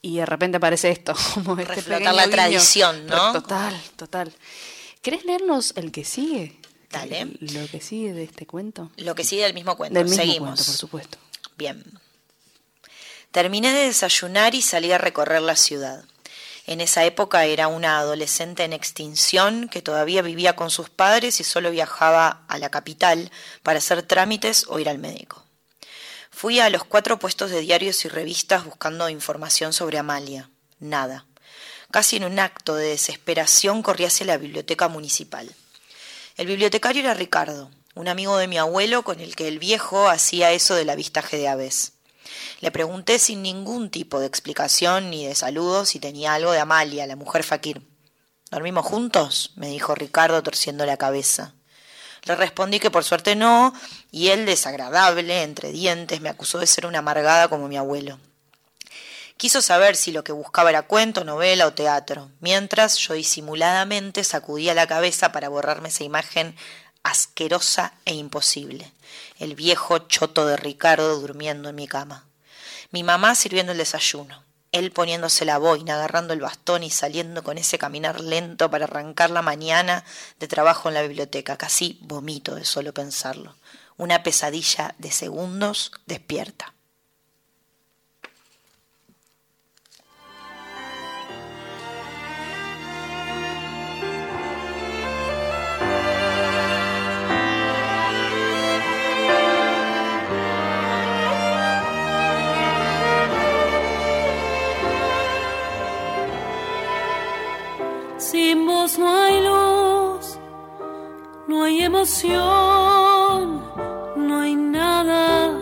y 0.02 0.16
de 0.16 0.26
repente 0.26 0.58
aparece 0.58 0.90
esto, 0.90 1.14
como 1.34 1.58
este 1.60 1.74
Reflotar 1.76 2.14
la 2.14 2.24
guiño. 2.24 2.34
tradición, 2.36 3.06
¿no? 3.06 3.32
Total, 3.32 3.80
total. 3.96 4.32
¿Querés 5.02 5.24
leernos 5.24 5.72
el 5.76 5.92
que 5.92 6.04
sigue? 6.04 6.58
Dale. 6.90 7.28
Lo 7.40 7.66
que 7.68 7.80
sigue 7.80 8.12
de 8.12 8.24
este 8.24 8.46
cuento. 8.46 8.90
Lo 8.96 9.14
que 9.14 9.24
sigue 9.24 9.42
del 9.42 9.54
mismo 9.54 9.76
cuento. 9.76 9.98
Del 9.98 10.04
mismo 10.04 10.22
Seguimos. 10.22 10.48
cuento, 10.48 10.64
por 10.64 10.74
supuesto. 10.74 11.18
Bien. 11.56 11.84
Terminé 13.30 13.72
de 13.72 13.86
desayunar 13.86 14.54
y 14.54 14.62
salí 14.62 14.92
a 14.92 14.98
recorrer 14.98 15.42
la 15.42 15.56
ciudad. 15.56 16.04
En 16.66 16.80
esa 16.80 17.04
época 17.04 17.44
era 17.44 17.68
una 17.68 17.98
adolescente 17.98 18.64
en 18.64 18.72
extinción 18.72 19.68
que 19.68 19.82
todavía 19.82 20.22
vivía 20.22 20.56
con 20.56 20.70
sus 20.70 20.90
padres 20.90 21.38
y 21.38 21.44
solo 21.44 21.70
viajaba 21.70 22.44
a 22.48 22.58
la 22.58 22.70
capital 22.70 23.30
para 23.62 23.78
hacer 23.78 24.02
trámites 24.02 24.64
o 24.68 24.80
ir 24.80 24.88
al 24.88 24.98
médico. 24.98 25.44
Fui 26.30 26.58
a 26.58 26.68
los 26.68 26.84
cuatro 26.84 27.18
puestos 27.18 27.50
de 27.50 27.60
diarios 27.60 28.04
y 28.04 28.08
revistas 28.08 28.64
buscando 28.64 29.08
información 29.08 29.72
sobre 29.72 29.98
Amalia. 29.98 30.50
Nada. 30.80 31.24
Casi 31.90 32.16
en 32.16 32.24
un 32.24 32.38
acto 32.38 32.74
de 32.74 32.88
desesperación 32.88 33.82
corrí 33.82 34.04
hacia 34.04 34.26
la 34.26 34.36
biblioteca 34.36 34.88
municipal. 34.88 35.54
El 36.36 36.48
bibliotecario 36.48 37.00
era 37.00 37.14
Ricardo, 37.14 37.70
un 37.94 38.08
amigo 38.08 38.36
de 38.36 38.46
mi 38.46 38.58
abuelo 38.58 39.04
con 39.04 39.20
el 39.20 39.34
que 39.34 39.48
el 39.48 39.58
viejo 39.58 40.06
hacía 40.10 40.52
eso 40.52 40.74
del 40.74 40.90
avistaje 40.90 41.38
de 41.38 41.48
aves. 41.48 41.94
Le 42.60 42.70
pregunté 42.70 43.18
sin 43.18 43.40
ningún 43.40 43.88
tipo 43.88 44.20
de 44.20 44.26
explicación 44.26 45.08
ni 45.08 45.26
de 45.26 45.34
saludo 45.34 45.86
si 45.86 45.98
tenía 45.98 46.34
algo 46.34 46.52
de 46.52 46.58
Amalia, 46.58 47.06
la 47.06 47.16
mujer 47.16 47.42
fakir. 47.42 47.80
¿Dormimos 48.50 48.84
juntos? 48.84 49.54
me 49.56 49.68
dijo 49.68 49.94
Ricardo 49.94 50.42
torciendo 50.42 50.84
la 50.84 50.98
cabeza. 50.98 51.54
Le 52.24 52.36
respondí 52.36 52.80
que 52.80 52.90
por 52.90 53.04
suerte 53.04 53.34
no, 53.34 53.72
y 54.10 54.28
él, 54.28 54.44
desagradable, 54.44 55.42
entre 55.42 55.72
dientes, 55.72 56.20
me 56.20 56.28
acusó 56.28 56.58
de 56.58 56.66
ser 56.66 56.84
una 56.84 56.98
amargada 56.98 57.48
como 57.48 57.66
mi 57.66 57.78
abuelo. 57.78 58.18
Quiso 59.36 59.60
saber 59.60 59.96
si 59.96 60.12
lo 60.12 60.24
que 60.24 60.32
buscaba 60.32 60.70
era 60.70 60.82
cuento, 60.82 61.22
novela 61.22 61.66
o 61.66 61.74
teatro, 61.74 62.30
mientras 62.40 62.96
yo 62.96 63.12
disimuladamente 63.12 64.24
sacudía 64.24 64.72
la 64.72 64.86
cabeza 64.86 65.30
para 65.30 65.50
borrarme 65.50 65.90
esa 65.90 66.04
imagen 66.04 66.56
asquerosa 67.02 67.92
e 68.06 68.14
imposible. 68.14 68.92
El 69.38 69.54
viejo 69.54 69.98
choto 69.98 70.46
de 70.46 70.56
Ricardo 70.56 71.20
durmiendo 71.20 71.68
en 71.68 71.74
mi 71.74 71.86
cama. 71.86 72.24
Mi 72.90 73.02
mamá 73.02 73.34
sirviendo 73.34 73.72
el 73.72 73.78
desayuno. 73.78 74.42
Él 74.72 74.90
poniéndose 74.90 75.44
la 75.44 75.58
boina, 75.58 75.96
agarrando 75.96 76.32
el 76.32 76.40
bastón 76.40 76.82
y 76.82 76.90
saliendo 76.90 77.42
con 77.44 77.58
ese 77.58 77.78
caminar 77.78 78.20
lento 78.20 78.70
para 78.70 78.84
arrancar 78.84 79.28
la 79.30 79.42
mañana 79.42 80.04
de 80.40 80.48
trabajo 80.48 80.88
en 80.88 80.94
la 80.94 81.02
biblioteca. 81.02 81.58
Casi 81.58 81.98
vomito 82.00 82.54
de 82.54 82.64
solo 82.64 82.94
pensarlo. 82.94 83.54
Una 83.98 84.22
pesadilla 84.22 84.94
de 84.98 85.10
segundos 85.10 85.92
despierta. 86.06 86.72
Sin 108.30 108.66
vos 108.66 108.98
no 108.98 109.08
hay 109.22 109.40
luz, 109.40 110.36
no 111.46 111.62
hay 111.62 111.82
emoción, 111.82 113.62
no 114.16 114.40
hay 114.40 114.56
nada. 114.56 115.52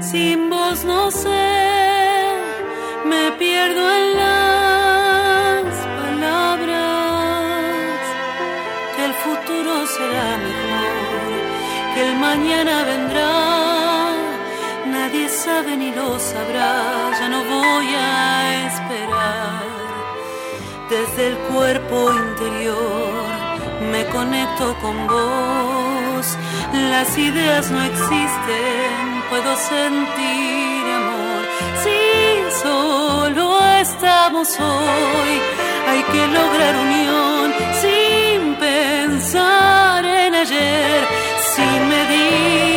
Sin 0.00 0.50
vos 0.50 0.84
no 0.84 1.10
sé, 1.10 1.48
me 3.06 3.32
pierdo 3.38 3.82
en 4.00 4.16
las 4.22 5.64
palabras. 6.00 6.74
Que 8.94 9.04
el 9.06 9.14
futuro 9.24 9.86
será 9.96 10.28
mejor, 10.46 10.92
que 11.94 12.00
el 12.06 12.14
mañana 12.16 12.84
vendrá. 12.84 13.32
Nadie 14.84 15.26
sabe 15.30 15.74
ni 15.74 15.90
lo 15.90 16.18
sabrá, 16.18 16.72
ya 17.18 17.28
no 17.30 17.42
voy 17.44 17.94
a. 17.94 18.27
Desde 20.90 21.28
el 21.28 21.36
cuerpo 21.52 22.10
interior 22.10 23.26
me 23.92 24.06
conecto 24.06 24.74
con 24.80 25.06
vos. 25.06 26.26
Las 26.72 27.18
ideas 27.18 27.70
no 27.70 27.82
existen, 27.82 29.22
puedo 29.28 29.54
sentir 29.56 30.82
amor. 31.00 31.44
Si 31.82 32.62
solo 32.62 33.60
estamos 33.82 34.48
hoy, 34.58 35.32
hay 35.88 36.02
que 36.04 36.26
lograr 36.28 36.74
unión 36.76 37.52
sin 37.82 38.54
pensar 38.54 40.06
en 40.06 40.34
ayer, 40.36 41.06
sin 41.54 41.88
medidas. 41.88 42.67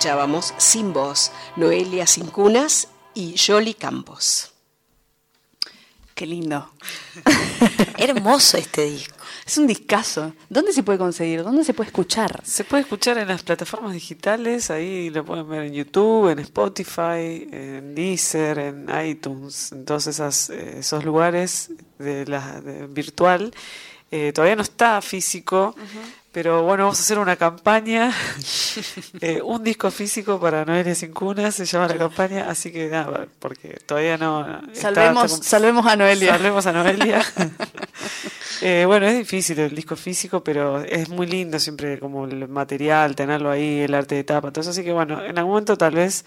Escuchábamos, 0.00 0.54
Sin 0.56 0.94
Voz, 0.94 1.30
Noelia 1.56 2.06
Sin 2.06 2.28
Cunas 2.28 2.88
y 3.12 3.34
Yoli 3.34 3.74
Campos. 3.74 4.50
Qué 6.14 6.24
lindo. 6.24 6.72
Hermoso 7.98 8.56
este 8.56 8.86
disco. 8.86 9.14
Es 9.44 9.58
un 9.58 9.66
discazo. 9.66 10.32
¿Dónde 10.48 10.72
se 10.72 10.82
puede 10.82 10.98
conseguir? 10.98 11.42
¿Dónde 11.42 11.64
se 11.64 11.74
puede 11.74 11.88
escuchar? 11.88 12.40
Se 12.46 12.64
puede 12.64 12.84
escuchar 12.84 13.18
en 13.18 13.28
las 13.28 13.42
plataformas 13.42 13.92
digitales, 13.92 14.70
ahí 14.70 15.10
lo 15.10 15.22
pueden 15.22 15.46
ver 15.46 15.64
en 15.64 15.74
YouTube, 15.74 16.30
en 16.30 16.38
Spotify, 16.38 17.46
en 17.52 17.94
Deezer, 17.94 18.58
en 18.58 18.88
iTunes, 19.04 19.70
en 19.70 19.84
todos 19.84 20.06
esas, 20.06 20.48
eh, 20.48 20.78
esos 20.78 21.04
lugares 21.04 21.72
de 21.98 22.24
la 22.24 22.62
de 22.62 22.86
virtual. 22.86 23.52
Eh, 24.10 24.32
todavía 24.32 24.56
no 24.56 24.62
está 24.62 25.00
físico, 25.02 25.76
pero 26.32 26.62
bueno, 26.62 26.84
vamos 26.84 26.98
a 26.98 27.02
hacer 27.02 27.18
una 27.18 27.36
campaña, 27.36 28.12
eh, 29.20 29.42
un 29.42 29.64
disco 29.64 29.90
físico 29.90 30.38
para 30.38 30.64
Noelia 30.64 30.94
Sin 30.94 31.12
Cuna, 31.12 31.50
se 31.50 31.64
llama 31.64 31.88
la 31.88 31.98
campaña, 31.98 32.48
así 32.48 32.70
que 32.70 32.88
nada, 32.88 33.26
porque 33.38 33.78
todavía 33.84 34.16
no... 34.16 34.62
Salvemos, 34.72 35.32
está 35.32 35.44
salvemos 35.44 35.86
a 35.86 35.96
Noelia. 35.96 36.32
Salvemos 36.32 36.66
a 36.66 36.72
Noelia. 36.72 37.22
Eh, 38.62 38.84
bueno, 38.86 39.06
es 39.06 39.16
difícil 39.16 39.58
el 39.58 39.74
disco 39.74 39.96
físico, 39.96 40.44
pero 40.44 40.80
es 40.80 41.08
muy 41.08 41.26
lindo 41.26 41.58
siempre 41.58 41.98
como 41.98 42.26
el 42.26 42.46
material, 42.46 43.16
tenerlo 43.16 43.50
ahí, 43.50 43.80
el 43.80 43.94
arte 43.94 44.16
de 44.16 44.24
tapa, 44.24 44.50
todo 44.50 44.60
eso. 44.60 44.70
Así 44.70 44.84
que 44.84 44.92
bueno, 44.92 45.24
en 45.24 45.38
algún 45.38 45.52
momento 45.52 45.78
tal 45.78 45.94
vez 45.94 46.26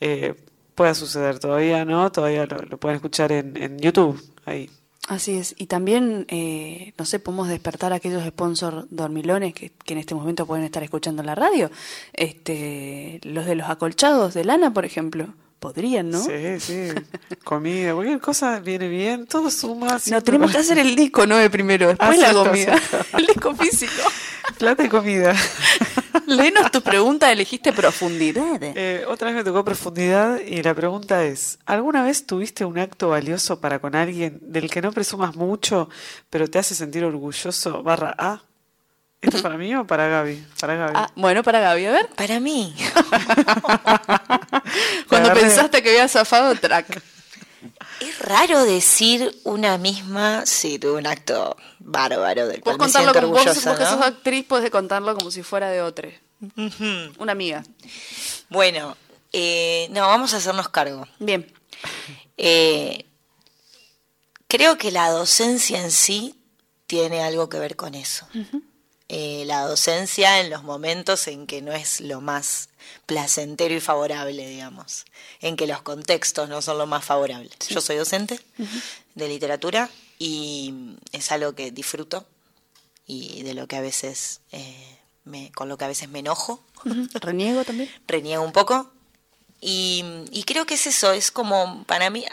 eh, 0.00 0.34
pueda 0.74 0.94
suceder. 0.94 1.38
Todavía 1.38 1.84
no, 1.84 2.10
todavía 2.10 2.46
lo, 2.46 2.56
lo 2.62 2.78
pueden 2.78 2.96
escuchar 2.96 3.30
en, 3.32 3.56
en 3.62 3.78
YouTube, 3.78 4.18
ahí. 4.46 4.70
Así 5.06 5.36
es. 5.36 5.54
Y 5.56 5.66
también, 5.66 6.26
eh, 6.28 6.92
no 6.98 7.04
sé, 7.04 7.20
podemos 7.20 7.48
despertar 7.48 7.92
a 7.92 7.96
aquellos 7.96 8.24
sponsors 8.26 8.86
dormilones 8.90 9.54
que, 9.54 9.70
que 9.70 9.94
en 9.94 10.00
este 10.00 10.16
momento 10.16 10.46
pueden 10.46 10.64
estar 10.64 10.82
escuchando 10.82 11.22
la 11.22 11.36
radio. 11.36 11.70
Este, 12.12 13.20
los 13.22 13.46
de 13.46 13.54
los 13.54 13.68
acolchados 13.68 14.34
de 14.34 14.44
lana, 14.44 14.74
por 14.74 14.84
ejemplo. 14.84 15.32
Podrían, 15.58 16.10
¿no? 16.10 16.22
Sí, 16.22 16.60
sí. 16.60 16.88
Comida, 17.42 17.94
cualquier 17.94 18.20
cosa 18.20 18.60
viene 18.60 18.88
bien, 18.88 19.26
todo 19.26 19.50
suma. 19.50 19.98
No, 20.06 20.22
tenemos 20.22 20.52
que 20.52 20.58
hacer 20.58 20.78
el 20.78 20.94
disco, 20.94 21.26
¿no? 21.26 21.36
primero, 21.50 21.88
después 21.88 22.22
Ah, 22.22 22.32
la 22.32 22.44
comida. 22.44 22.80
El 23.16 23.26
disco 23.26 23.54
físico. 23.54 24.02
Plata 24.58 24.84
y 24.84 24.88
comida. 24.88 25.34
Lenos 26.26 26.70
tu 26.70 26.82
pregunta, 26.82 27.30
elegiste 27.32 27.72
profundidad. 27.72 28.58
Eh, 28.60 29.04
otra 29.08 29.28
vez 29.28 29.36
me 29.36 29.44
tocó 29.44 29.64
profundidad 29.64 30.40
y 30.40 30.62
la 30.62 30.74
pregunta 30.74 31.24
es, 31.24 31.58
¿alguna 31.66 32.02
vez 32.02 32.26
tuviste 32.26 32.64
un 32.64 32.78
acto 32.78 33.08
valioso 33.08 33.60
para 33.60 33.78
con 33.78 33.94
alguien 33.94 34.38
del 34.42 34.70
que 34.70 34.82
no 34.82 34.92
presumas 34.92 35.36
mucho, 35.36 35.88
pero 36.30 36.48
te 36.48 36.58
hace 36.58 36.74
sentir 36.74 37.04
orgulloso? 37.04 37.82
Barra 37.82 38.14
A. 38.18 38.42
¿Esto 39.20 39.36
es 39.38 39.42
para 39.42 39.56
mí 39.56 39.74
o 39.74 39.86
para 39.86 40.08
Gaby? 40.08 40.46
Para 40.60 40.74
Gaby. 40.76 40.92
Ah, 40.94 41.10
bueno, 41.16 41.42
para 41.42 41.60
Gaby, 41.60 41.86
a 41.86 41.92
ver. 41.92 42.08
Para 42.10 42.38
mí, 42.40 42.74
Cuando 45.08 45.30
agarré. 45.30 45.40
pensaste 45.40 45.82
que 45.82 45.90
había 45.90 46.08
zafado 46.08 46.54
track. 46.56 47.02
es 48.00 48.18
raro 48.20 48.64
decir 48.64 49.34
una 49.44 49.78
misma, 49.78 50.44
sí, 50.46 50.78
tuve 50.78 50.98
un 50.98 51.06
acto 51.06 51.56
bárbaro 51.78 52.46
del 52.46 52.60
cual 52.60 52.76
me 52.76 52.84
contarlo 52.84 53.12
siento 53.12 53.20
como 53.28 53.32
vos, 53.32 53.40
orgullosa, 53.46 53.70
vos 53.70 53.78
que 53.78 53.84
sos 53.86 53.98
¿no? 53.98 54.04
actriz, 54.04 54.44
puedes 54.46 54.70
contarlo 54.70 55.14
como 55.16 55.30
si 55.30 55.42
fuera 55.42 55.70
de 55.70 55.82
otro. 55.82 56.08
Una 57.18 57.32
amiga. 57.32 57.64
Bueno, 58.50 58.96
eh, 59.32 59.88
no, 59.90 60.06
vamos 60.06 60.34
a 60.34 60.36
hacernos 60.36 60.68
cargo. 60.68 61.06
Bien. 61.18 61.50
Eh, 62.36 63.06
creo 64.46 64.76
que 64.78 64.90
la 64.90 65.10
docencia 65.10 65.80
en 65.80 65.90
sí 65.90 66.34
tiene 66.86 67.22
algo 67.22 67.48
que 67.48 67.58
ver 67.58 67.76
con 67.76 67.94
eso. 67.94 68.28
Eh, 69.08 69.44
la 69.46 69.62
docencia 69.66 70.40
en 70.40 70.50
los 70.50 70.64
momentos 70.64 71.28
en 71.28 71.46
que 71.46 71.62
no 71.62 71.72
es 71.72 72.00
lo 72.00 72.20
más 72.20 72.68
placentero 73.06 73.72
y 73.74 73.80
favorable, 73.80 74.48
digamos, 74.48 75.04
en 75.40 75.56
que 75.56 75.68
los 75.68 75.82
contextos 75.82 76.48
no 76.48 76.60
son 76.60 76.78
lo 76.78 76.86
más 76.86 77.04
favorables. 77.04 77.52
Yo 77.68 77.80
soy 77.80 77.96
docente 77.96 78.40
de 79.14 79.28
literatura 79.28 79.88
y 80.18 80.74
es 81.12 81.30
algo 81.30 81.54
que 81.54 81.70
disfruto 81.70 82.26
y 83.06 83.42
de 83.44 83.54
lo 83.54 83.68
que 83.68 83.76
a 83.76 83.80
veces 83.80 84.40
eh, 84.50 84.98
me, 85.24 85.52
con 85.52 85.68
lo 85.68 85.78
que 85.78 85.84
a 85.84 85.88
veces 85.88 86.08
me 86.08 86.18
enojo 86.18 86.64
Reniego 87.20 87.64
también. 87.64 87.88
reniego 88.08 88.42
un 88.42 88.52
poco. 88.52 88.90
Y, 89.60 90.04
y 90.32 90.42
creo 90.44 90.66
que 90.66 90.74
es 90.74 90.86
eso, 90.88 91.12
es 91.12 91.30
como 91.30 91.84
para 91.84 92.10
mí, 92.10 92.24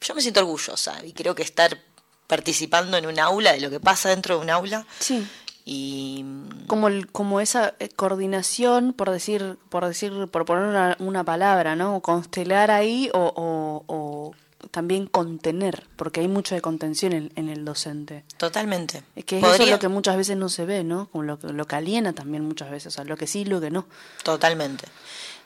yo 0.00 0.14
me 0.14 0.22
siento 0.22 0.40
orgullosa 0.40 1.04
y 1.04 1.12
creo 1.12 1.34
que 1.34 1.42
estar 1.42 1.78
participando 2.26 2.96
en 2.96 3.04
un 3.06 3.18
aula, 3.20 3.52
de 3.52 3.60
lo 3.60 3.68
que 3.70 3.78
pasa 3.78 4.08
dentro 4.08 4.36
de 4.36 4.40
un 4.42 4.50
aula, 4.50 4.86
Sí. 4.98 5.26
Y 5.64 6.24
Como, 6.66 6.88
el, 6.88 7.06
como 7.10 7.40
esa 7.40 7.74
eh, 7.78 7.88
coordinación, 7.88 8.92
por 8.92 9.10
decir, 9.10 9.58
por 9.68 9.86
decir, 9.86 10.12
por 10.30 10.44
poner 10.44 10.64
una, 10.64 10.96
una 11.00 11.24
palabra, 11.24 11.76
¿no? 11.76 12.00
Constelar 12.00 12.70
ahí 12.70 13.10
o, 13.14 13.32
o- 13.36 13.84
o 13.86 14.34
también 14.70 15.06
contener, 15.06 15.86
porque 15.96 16.20
hay 16.20 16.28
mucho 16.28 16.54
de 16.54 16.60
contención 16.60 17.12
en, 17.12 17.32
en 17.36 17.48
el 17.48 17.64
docente. 17.64 18.24
totalmente. 18.36 19.02
Es 19.16 19.24
que 19.24 19.38
eso 19.38 19.46
es 19.52 19.56
Podría- 19.58 19.74
lo 19.74 19.78
que 19.80 19.88
muchas 19.88 20.16
veces 20.16 20.36
no 20.36 20.48
se 20.48 20.64
ve, 20.64 20.84
¿no? 20.84 21.08
Como 21.10 21.24
lo, 21.24 21.38
que- 21.38 21.48
lo 21.52 21.66
que 21.66 21.76
aliena 21.76 22.12
también 22.12 22.44
muchas 22.44 22.70
veces, 22.70 22.86
o 22.88 22.90
sea, 22.96 23.04
lo 23.04 23.16
que 23.16 23.26
sí 23.26 23.40
y 23.40 23.44
lo 23.44 23.60
que 23.60 23.70
no. 23.70 23.86
Totalmente. 24.22 24.86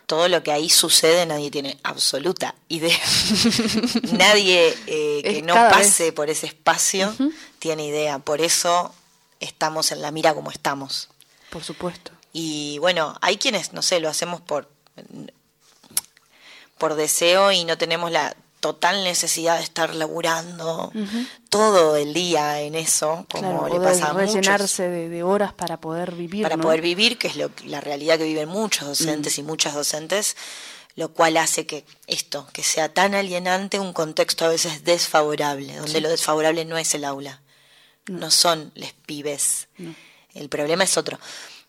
Todo 0.07 0.29
lo 0.29 0.43
que 0.43 0.53
ahí 0.53 0.69
sucede 0.71 1.27
nadie 1.27 1.51
tiene 1.51 1.79
absoluta 1.83 2.55
idea. 2.69 2.97
nadie 4.13 4.69
eh, 4.87 5.21
que 5.23 5.39
Es 5.39 5.45
no 5.45 5.55
pase 5.55 6.05
vez. 6.05 6.13
por 6.13 6.31
ese 6.31 6.47
espacio 6.47 7.15
tiene 7.59 7.87
idea. 7.87 8.19
Por 8.21 8.41
eso 8.41 8.95
estamos 9.41 9.93
en 9.93 10.03
la 10.03 10.11
mira 10.11 10.35
como 10.35 10.51
estamos. 10.51 11.09
Por 11.51 11.63
supuesto. 11.63 12.13
Y 12.33 12.79
bueno, 12.79 13.17
hay 13.21 13.39
quienes, 13.39 13.73
no 13.73 13.83
sé, 13.83 14.01
lo 14.01 14.09
hacemos 14.09 14.41
por, 14.41 14.69
por 16.79 16.95
deseo 16.95 17.53
y 17.53 17.65
no 17.65 17.79
tenemos 17.79 18.11
la 18.11 18.37
total 18.61 19.05
necesidad 19.05 19.59
de 19.59 19.63
estar 19.63 19.95
laburando 19.95 20.93
todo 21.51 21.97
el 21.97 22.13
día 22.15 22.61
en 22.61 22.75
eso, 22.75 23.25
como 23.31 23.69
Claro, 23.69 23.69
le 23.69 23.81
pasa 23.81 24.09
a 24.09 24.13
muchos, 24.13 24.35
rellenarse 24.35 24.89
de, 24.89 25.09
de 25.09 25.23
horas 25.23 25.53
para 25.53 25.79
poder 25.79 26.15
vivir. 26.15 26.43
para 26.43 26.57
¿no? 26.57 26.63
poder 26.63 26.81
vivir, 26.81 27.17
que 27.17 27.29
es 27.29 27.37
lo, 27.37 27.51
la 27.65 27.81
realidad 27.81 28.19
que 28.19 28.25
viven 28.25 28.49
muchos 28.49 28.89
docentes 28.89 29.39
y 29.39 29.43
muchas 29.43 29.75
docentes, 29.75 30.37
lo 30.97 31.13
cual 31.13 31.37
hace 31.37 31.67
que 31.67 31.85
esto, 32.07 32.49
que 32.53 32.63
sea 32.63 32.93
tan 32.93 33.15
alienante, 33.15 33.79
un 33.79 33.93
contexto 33.93 34.45
a 34.45 34.49
veces 34.49 34.83
desfavorable, 34.85 35.77
donde 35.77 36.01
lo 36.01 36.09
desfavorable 36.09 36.65
no 36.65 36.77
es 36.77 36.95
el 36.95 37.05
aula, 37.05 37.43
no, 38.07 38.31
son 38.31 38.73
les 38.75 38.93
pibes, 38.93 39.69
el 40.35 40.49
problema 40.49 40.85
es 40.85 40.97
otro. 40.97 41.19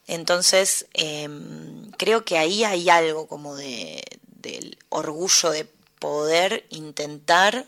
Entonces, 0.07 0.85
em, 0.93 1.91
creo 1.97 2.23
que 2.23 2.37
ahí 2.37 2.63
hay 2.63 2.89
algo 2.89 3.27
como 3.27 3.55
de, 3.55 4.03
del 4.41 4.77
orgullo 4.89 5.49
de 5.51 5.65
poder 5.99 6.65
intentar 6.69 7.65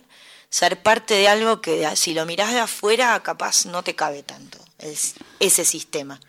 ser 0.50 0.82
parte 0.82 1.14
de 1.16 1.28
algo 1.28 1.62
que 1.62 1.88
si 1.96 2.14
lo 2.14 2.26
mirás 2.26 2.54
de 2.54 2.60
afuera 2.60 3.22
capaz 3.24 3.66
no 3.66 3.84
te 3.84 3.96
cabe 3.96 4.24
tanto. 4.24 4.58
es- 4.80 5.16
ese 5.42 5.66
sistema. 5.66 6.22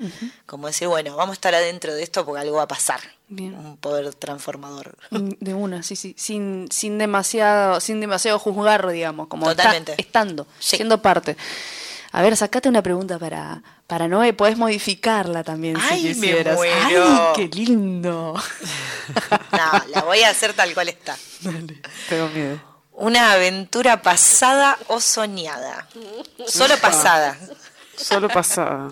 Como 0.45 0.66
decir, 0.66 0.88
bueno, 0.88 1.14
vamos 1.14 1.34
a 1.34 1.34
estar 1.34 1.55
adentro 1.55 1.95
de 1.95 2.03
esto 2.03 2.26
porque 2.26 2.41
algo 2.41 2.57
va 2.57 2.64
a 2.64 2.68
pasar. 2.68 3.01
Bien. 3.28 3.55
Un 3.55 3.76
poder 3.76 4.12
transformador. 4.12 4.99
Mm, 5.11 5.30
De 5.38 5.55
una, 5.55 5.84
sí, 5.84 5.95
sí, 5.95 6.16
sin, 6.18 6.66
sin 6.72 6.99
demasiado, 6.99 7.78
sin 7.78 8.01
demasiado 8.01 8.41
juzgar, 8.41 8.91
digamos, 8.91 9.28
como 9.28 9.49
está- 9.49 9.62
Totalmente. 9.62 9.95
estando, 9.99 10.49
Sí. 10.59 10.78
siendo 10.78 11.01
parte. 11.01 11.36
A 12.12 12.22
ver, 12.22 12.36
sacate 12.36 12.68
una 12.68 12.82
pregunta 12.82 13.18
para, 13.18 13.62
para 13.86 14.08
Noé, 14.08 14.32
podés 14.32 14.56
modificarla 14.58 15.44
también 15.44 15.76
Ay, 15.80 16.00
si 16.00 16.20
me 16.20 16.26
quisieras. 16.28 16.56
muero. 16.56 17.04
¡Ay, 17.36 17.48
qué 17.48 17.56
lindo! 17.56 18.34
No, 19.52 19.84
la 19.88 20.02
voy 20.02 20.20
a 20.20 20.30
hacer 20.30 20.52
tal 20.52 20.72
cual 20.72 20.88
está. 20.88 21.16
Tengo 22.08 22.28
miedo. 22.28 22.61
Una 22.92 23.32
aventura 23.32 24.02
pasada 24.02 24.78
o 24.86 25.00
soñada. 25.00 25.88
Solo 26.46 26.76
pasada. 26.78 27.36
Solo 27.96 28.28
pasada. 28.28 28.90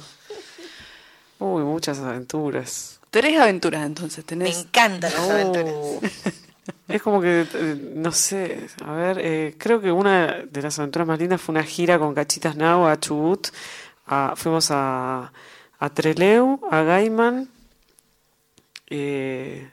Uy, 1.39 1.63
muchas 1.63 1.99
aventuras. 2.01 2.99
Tres 3.11 3.39
aventuras 3.41 3.87
entonces 3.87 4.19
Me 4.19 4.23
tenés. 4.25 4.59
encantan 4.59 5.13
las 5.13 5.31
aventuras. 5.31 5.73
Es 6.89 7.03
como 7.03 7.21
que, 7.21 7.47
eh, 7.53 7.93
no 7.97 8.11
sé, 8.13 8.67
a 8.85 8.93
ver, 8.93 9.19
eh, 9.21 9.55
creo 9.59 9.79
que 9.81 9.93
una 9.93 10.45
de 10.51 10.63
las 10.63 10.79
aventuras 10.79 11.07
más 11.07 11.19
lindas 11.19 11.39
fue 11.41 11.53
una 11.53 11.63
gira 11.63 11.99
con 11.99 12.15
Cachitas 12.15 12.57
Now 12.57 12.87
a 12.87 12.99
Chubut. 12.99 13.49
A- 14.07 14.33
fuimos 14.37 14.71
a, 14.71 15.31
a 15.79 15.91
Treleu, 15.91 16.59
a 16.71 16.83
Gaiman 16.83 17.49
eh, 18.89 19.71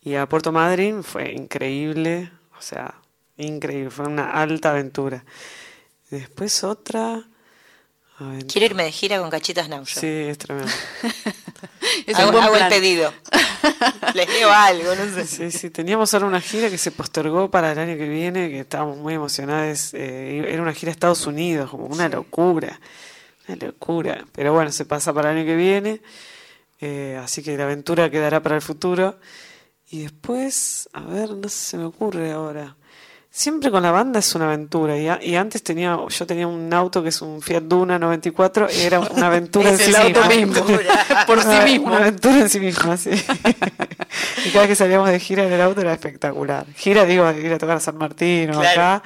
y 0.00 0.14
a 0.14 0.26
Puerto 0.26 0.50
Madryn. 0.50 1.04
Fue 1.04 1.30
increíble, 1.32 2.30
o 2.58 2.62
sea, 2.62 2.94
increíble, 3.36 3.90
fue 3.90 4.06
una 4.06 4.30
alta 4.30 4.70
aventura. 4.70 5.22
Después 6.08 6.64
otra... 6.64 7.22
aventura- 8.18 8.46
Quiero 8.50 8.64
irme 8.66 8.84
de 8.84 8.92
gira 8.92 9.18
con 9.20 9.28
cachitas 9.28 9.68
now. 9.68 9.84
yo. 9.84 10.00
Sí, 10.00 10.06
es 10.06 10.38
tremendo. 10.38 10.72
Es 12.06 12.14
un 12.16 12.22
hago 12.22 12.32
buen 12.32 12.44
hago 12.44 12.56
el 12.56 12.68
pedido. 12.68 13.12
Les 14.14 14.28
leo 14.28 14.50
algo, 14.50 14.94
no 14.94 15.14
sé. 15.14 15.26
Sí, 15.26 15.50
sí, 15.50 15.70
teníamos 15.70 16.12
ahora 16.14 16.26
una 16.26 16.40
gira 16.40 16.70
que 16.70 16.78
se 16.78 16.90
postergó 16.90 17.50
para 17.50 17.72
el 17.72 17.78
año 17.78 17.96
que 17.96 18.08
viene, 18.08 18.48
que 18.50 18.60
estábamos 18.60 18.98
muy 18.98 19.14
emocionados. 19.14 19.94
eh, 19.94 20.44
era 20.48 20.62
una 20.62 20.72
gira 20.72 20.90
a 20.90 20.92
Estados 20.92 21.26
Unidos, 21.26 21.70
como 21.70 21.86
una 21.86 22.08
locura, 22.08 22.80
una 23.48 23.56
locura. 23.66 24.24
Pero 24.32 24.52
bueno, 24.52 24.72
se 24.72 24.84
pasa 24.84 25.12
para 25.12 25.30
el 25.30 25.38
año 25.38 25.46
que 25.46 25.56
viene, 25.56 26.02
eh, 26.80 27.18
así 27.22 27.42
que 27.42 27.56
la 27.56 27.64
aventura 27.64 28.10
quedará 28.10 28.42
para 28.42 28.56
el 28.56 28.62
futuro. 28.62 29.18
Y 29.90 30.02
después, 30.02 30.88
a 30.92 31.00
ver, 31.02 31.30
no 31.30 31.48
sé, 31.48 31.70
se 31.70 31.78
me 31.78 31.84
ocurre 31.84 32.30
ahora. 32.32 32.76
Siempre 33.32 33.70
con 33.70 33.82
la 33.84 33.92
banda 33.92 34.18
es 34.18 34.34
una 34.34 34.46
aventura. 34.46 34.98
Y, 34.98 35.06
a- 35.08 35.20
y 35.22 35.36
antes 35.36 35.62
tenía, 35.62 35.96
yo 36.08 36.26
tenía 36.26 36.48
un 36.48 36.72
auto 36.74 37.00
que 37.02 37.10
es 37.10 37.22
un 37.22 37.40
Fiat 37.40 37.62
Duna 37.62 37.96
94 37.98 38.66
y 38.76 38.80
era 38.82 38.98
una 38.98 39.28
aventura 39.28 39.70
en 39.70 39.78
sí 39.78 39.92
misma. 40.04 40.26
mismo, 40.28 40.54
por 41.28 41.40
sí 41.40 41.58
mismo. 41.64 41.86
Una 41.86 41.98
aventura 41.98 42.40
en 42.40 42.48
sí 42.50 42.58
misma, 42.58 42.96
sí. 42.96 43.10
y 44.46 44.50
cada 44.50 44.60
vez 44.62 44.68
que 44.68 44.74
salíamos 44.74 45.08
de 45.08 45.20
gira 45.20 45.44
en 45.46 45.52
el 45.52 45.60
auto 45.60 45.80
era 45.80 45.92
espectacular. 45.92 46.66
Gira, 46.74 47.04
digo, 47.04 47.30
ir 47.30 47.52
a 47.52 47.58
tocar 47.58 47.76
a 47.76 47.80
San 47.80 47.96
Martín 47.98 48.50
o 48.50 48.58
Claro. 48.60 48.80
acá, 48.80 49.02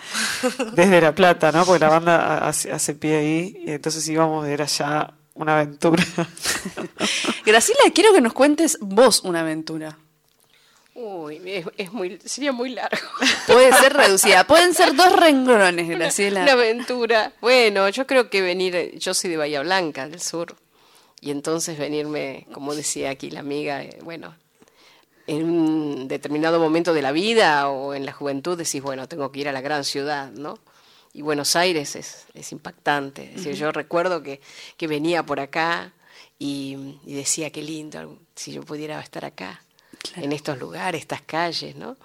desde 0.73 1.01
La 1.03 1.15
Plata, 1.15 1.53
¿no? 1.53 1.67
Porque 1.67 1.81
la 1.81 1.91
banda 1.91 2.49
hace, 2.49 2.73
hace 2.73 2.95
pie 2.95 3.17
ahí, 3.19 3.63
y 3.67 3.73
entonces 3.73 4.09
íbamos, 4.09 4.47
era 4.49 4.65
ya 4.65 5.13
una 5.35 5.57
aventura. 5.61 6.03
Graciela, 7.45 7.81
quiero 7.95 8.13
que 8.15 8.21
nos 8.23 8.33
cuentes 8.33 8.79
vos 8.81 9.21
una 9.25 9.41
aventura. 9.41 9.99
Uy, 10.95 11.41
es, 11.45 11.67
es 11.77 11.93
muy, 11.93 12.21
sería 12.25 12.53
muy 12.53 12.71
largo. 12.71 13.09
Puede 13.49 13.73
ser 13.73 13.93
reducida, 13.93 14.47
pueden 14.47 14.75
ser 14.75 14.95
dos 14.95 15.13
renglones, 15.13 15.89
Graciela. 15.89 16.43
Una 16.43 16.53
aventura. 16.53 17.33
Bueno, 17.41 17.89
yo 17.89 18.07
creo 18.07 18.31
que 18.31 18.41
venir, 18.41 18.97
yo 18.99 19.13
soy 19.13 19.31
de 19.31 19.37
Bahía 19.37 19.61
Blanca, 19.63 20.09
del 20.09 20.21
sur, 20.21 20.55
y 21.21 21.33
entonces 21.33 21.79
venirme, 21.79 22.47
como 22.53 22.77
decía 22.77 23.11
aquí 23.11 23.31
la 23.31 23.41
amiga, 23.41 23.83
eh, 23.83 23.99
bueno, 24.03 24.37
en 25.27 25.45
un 25.45 26.07
determinado 26.07 26.61
momento 26.61 26.95
de 26.95 27.03
la 27.03 27.11
vida 27.11 27.69
o 27.71 27.95
en 27.95 28.07
la 28.07 28.13
juventud 28.13 28.57
decís, 28.57 28.81
bueno, 28.81 29.09
tengo 29.09 29.33
que 29.33 29.41
ir 29.41 29.49
a 29.49 29.53
la 29.53 29.63
gran 29.63 29.83
ciudad, 29.83 30.31
¿no? 30.31 30.59
Y 31.13 31.23
Buenos 31.23 31.57
Aires 31.57 31.97
es, 31.97 32.27
es 32.35 32.53
impactante. 32.53 33.31
Es 33.31 33.37
decir, 33.37 33.55
yo 33.55 33.73
recuerdo 33.73 34.23
que, 34.23 34.41
que 34.77 34.87
venía 34.87 35.25
por 35.25 35.41
acá 35.41 35.93
y, 36.39 36.99
y 37.05 37.15
decía, 37.15 37.51
qué 37.51 37.63
lindo, 37.63 38.19
si 38.35 38.53
yo 38.53 38.63
pudiera 38.63 39.01
estar 39.01 39.25
acá, 39.25 39.64
en 40.17 40.33
estos 40.33 40.59
lugares, 40.59 41.01
estas 41.01 41.23
calles, 41.23 41.77
¿no? 41.77 41.97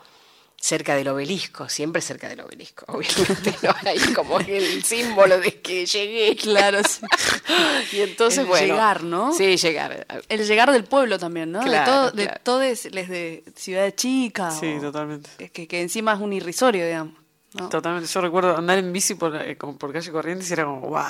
cerca 0.62 0.94
del 0.96 1.08
obelisco, 1.08 1.70
siempre 1.70 2.02
cerca 2.02 2.28
del 2.28 2.42
obelisco, 2.42 2.84
obviamente, 2.90 3.56
¿no? 3.62 3.74
Ahí 3.86 4.14
como 4.14 4.40
el 4.40 4.84
símbolo 4.84 5.40
de 5.40 5.62
que 5.62 5.86
llegué. 5.86 6.36
Claro, 6.36 6.82
sí. 6.84 7.00
Y 7.94 8.02
entonces, 8.02 8.40
El 8.40 8.46
bueno. 8.48 8.68
llegar, 8.68 9.04
¿no? 9.04 9.32
Sí, 9.34 9.56
llegar. 9.56 10.06
El 10.28 10.46
llegar 10.46 10.72
del 10.72 10.84
pueblo 10.84 11.18
también, 11.18 11.52
¿no? 11.54 11.62
Claro, 11.62 12.12
de 12.12 12.28
todo, 12.44 12.60
de 12.60 12.74
claro. 12.76 13.08
de 13.08 13.44
ciudad 13.56 13.94
chica. 13.96 14.52
Sí, 14.52 14.76
o- 14.78 14.82
totalmente. 14.82 15.50
Que, 15.50 15.66
que 15.66 15.82
encima 15.82 16.14
es 16.14 16.20
un 16.20 16.34
irrisorio, 16.34 16.86
digamos. 16.86 17.14
¿no? 17.54 17.70
Totalmente. 17.70 18.10
Yo 18.12 18.20
recuerdo 18.22 18.58
andar 18.58 18.78
en 18.80 18.92
bici 18.92 19.16
por, 19.16 19.36
eh, 19.38 19.58
como 19.58 19.78
por 19.78 19.94
calle 19.94 20.12
Corrientes 20.12 20.50
y 20.50 20.54
era 20.54 20.66
como, 20.66 20.82
wow, 20.82 21.04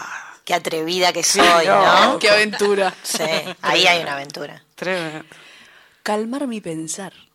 Qué 0.46 0.54
atrevida 0.54 1.12
que 1.12 1.24
soy, 1.24 1.66
¿no? 1.66 2.18
Qué 2.20 2.30
aventura. 2.30 2.94
Sí, 3.04 3.24
ahí 3.62 3.86
hay 3.88 4.02
una 4.04 4.14
aventura. 4.14 4.64
tremendo. 4.76 5.26
Calmar 6.10 6.48
mi 6.48 6.60
pensar. 6.60 7.29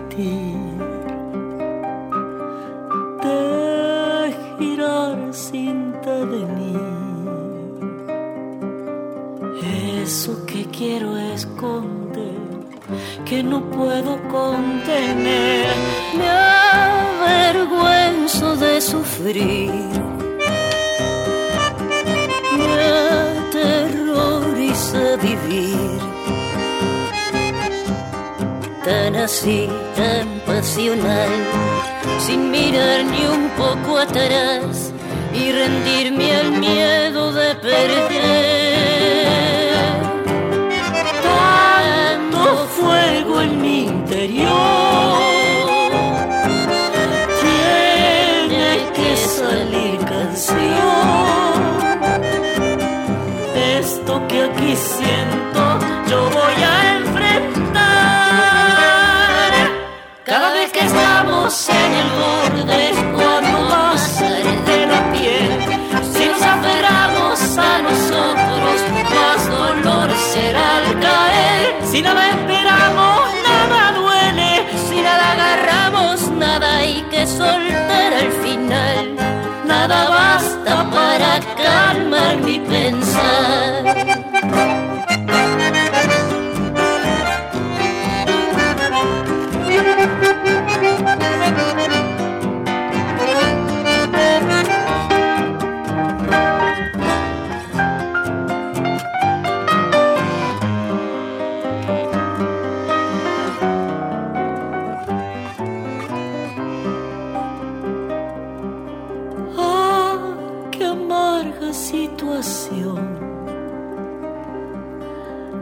Sentir? 0.00 0.56
De 3.22 4.34
girar 4.58 5.18
sin 5.32 5.92
devenir. 6.02 6.80
Eso 10.02 10.44
que 10.46 10.64
quiero 10.66 11.16
esconder, 11.16 12.40
que 13.24 13.42
no 13.42 13.60
puedo 13.70 14.18
contener. 14.28 15.66
Me 16.16 16.28
avergüenzo 17.22 18.56
de 18.56 18.80
sufrir. 18.80 20.19
Tan 28.90 29.14
así, 29.14 29.68
tan 29.96 30.26
pasional, 30.46 31.30
sin 32.18 32.50
mirar 32.50 33.04
ni 33.04 33.22
un 33.36 33.48
poco 33.50 33.98
atrás 33.98 34.92
y 35.32 35.52
rendirme 35.52 36.34
al 36.34 36.50
miedo 36.58 37.32
de 37.32 37.54
perder. 37.54 38.59
Estamos 60.90 61.68
en 61.68 61.92
el 62.02 62.10
borde, 62.20 62.92
cuando 63.14 63.60
más 63.68 64.20
de 64.20 64.86
la 64.86 65.12
piel, 65.12 65.50
si 66.12 66.26
nos 66.26 66.42
aferramos 66.42 67.58
a 67.58 67.82
nosotros, 67.82 68.76
más 69.14 69.40
dolor 69.48 70.10
será 70.32 70.78
al 70.78 71.00
caer. 71.00 71.86
Si 71.90 72.02
nada 72.02 72.30
esperamos, 72.30 73.20
nada 73.48 73.92
duele. 73.92 74.66
Si 74.88 75.00
nada 75.00 75.32
agarramos, 75.32 76.28
nada 76.32 76.76
hay 76.78 77.02
que 77.10 77.26
soltar 77.26 78.12
al 78.22 78.32
final. 78.44 79.16
Nada 79.66 80.08
basta 80.08 80.90
para 80.90 81.40
calmar 81.56 82.36
mi 82.38 82.58
pensar. 82.58 84.19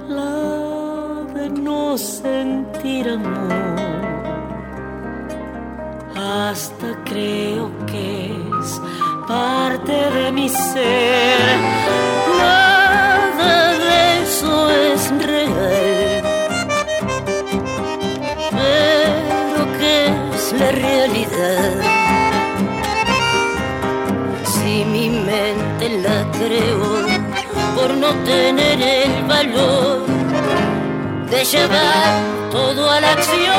La 0.09 1.25
de 1.35 1.49
no 1.51 1.97
sentir 1.99 3.09
amor. 3.09 3.99
Hasta 6.17 7.05
creo 7.05 7.71
que 7.87 8.27
es 8.61 8.81
parte 9.27 9.93
de 9.93 10.33
mi 10.33 10.49
ser. 10.49 12.08
Creo 26.49 26.81
por 27.75 27.95
no 27.95 28.09
tener 28.25 28.81
el 28.81 29.25
valor 29.25 30.07
de 31.31 31.45
llevar 31.45 32.51
todo 32.51 32.91
a 32.91 33.01
la 33.01 33.13
acción. 33.13 33.55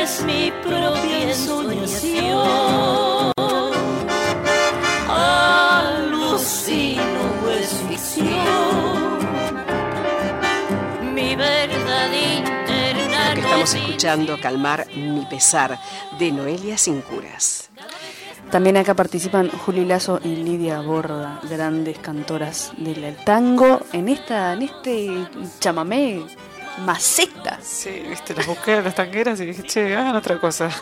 Es 0.00 0.22
mi 0.24 0.52
propia 0.62 1.34
soñación. 1.34 3.32
Alucino 5.88 7.02
es 7.58 7.70
ficción. 7.88 9.18
Mi 11.12 11.34
verdad 11.34 12.10
interna. 12.12 13.34
que 13.34 13.40
no 13.40 13.46
estamos 13.48 13.74
es 13.74 13.80
escuchando 13.80 14.40
Calmar 14.40 14.86
mi 14.94 15.26
pesar 15.26 15.76
de 16.18 16.30
Noelia 16.30 16.78
Sin 16.78 17.00
Curas. 17.00 17.67
También 18.50 18.78
acá 18.78 18.94
participan 18.94 19.50
Juli 19.50 19.84
Lazo 19.84 20.20
y 20.24 20.36
Lidia 20.36 20.80
Borda, 20.80 21.40
grandes 21.50 21.98
cantoras 21.98 22.72
del 22.78 23.14
tango, 23.24 23.80
en 23.92 24.08
esta, 24.08 24.54
en 24.54 24.62
este 24.62 25.26
chamamé 25.60 26.24
maceta. 26.84 27.58
Sí, 27.62 28.02
viste, 28.08 28.34
las 28.34 28.46
busqué 28.46 28.74
a 28.74 28.80
las 28.80 28.94
tangueras 28.94 29.38
y 29.40 29.46
dije, 29.46 29.62
che, 29.64 29.96
hagan 29.96 30.16
otra 30.16 30.40
cosa. 30.40 30.70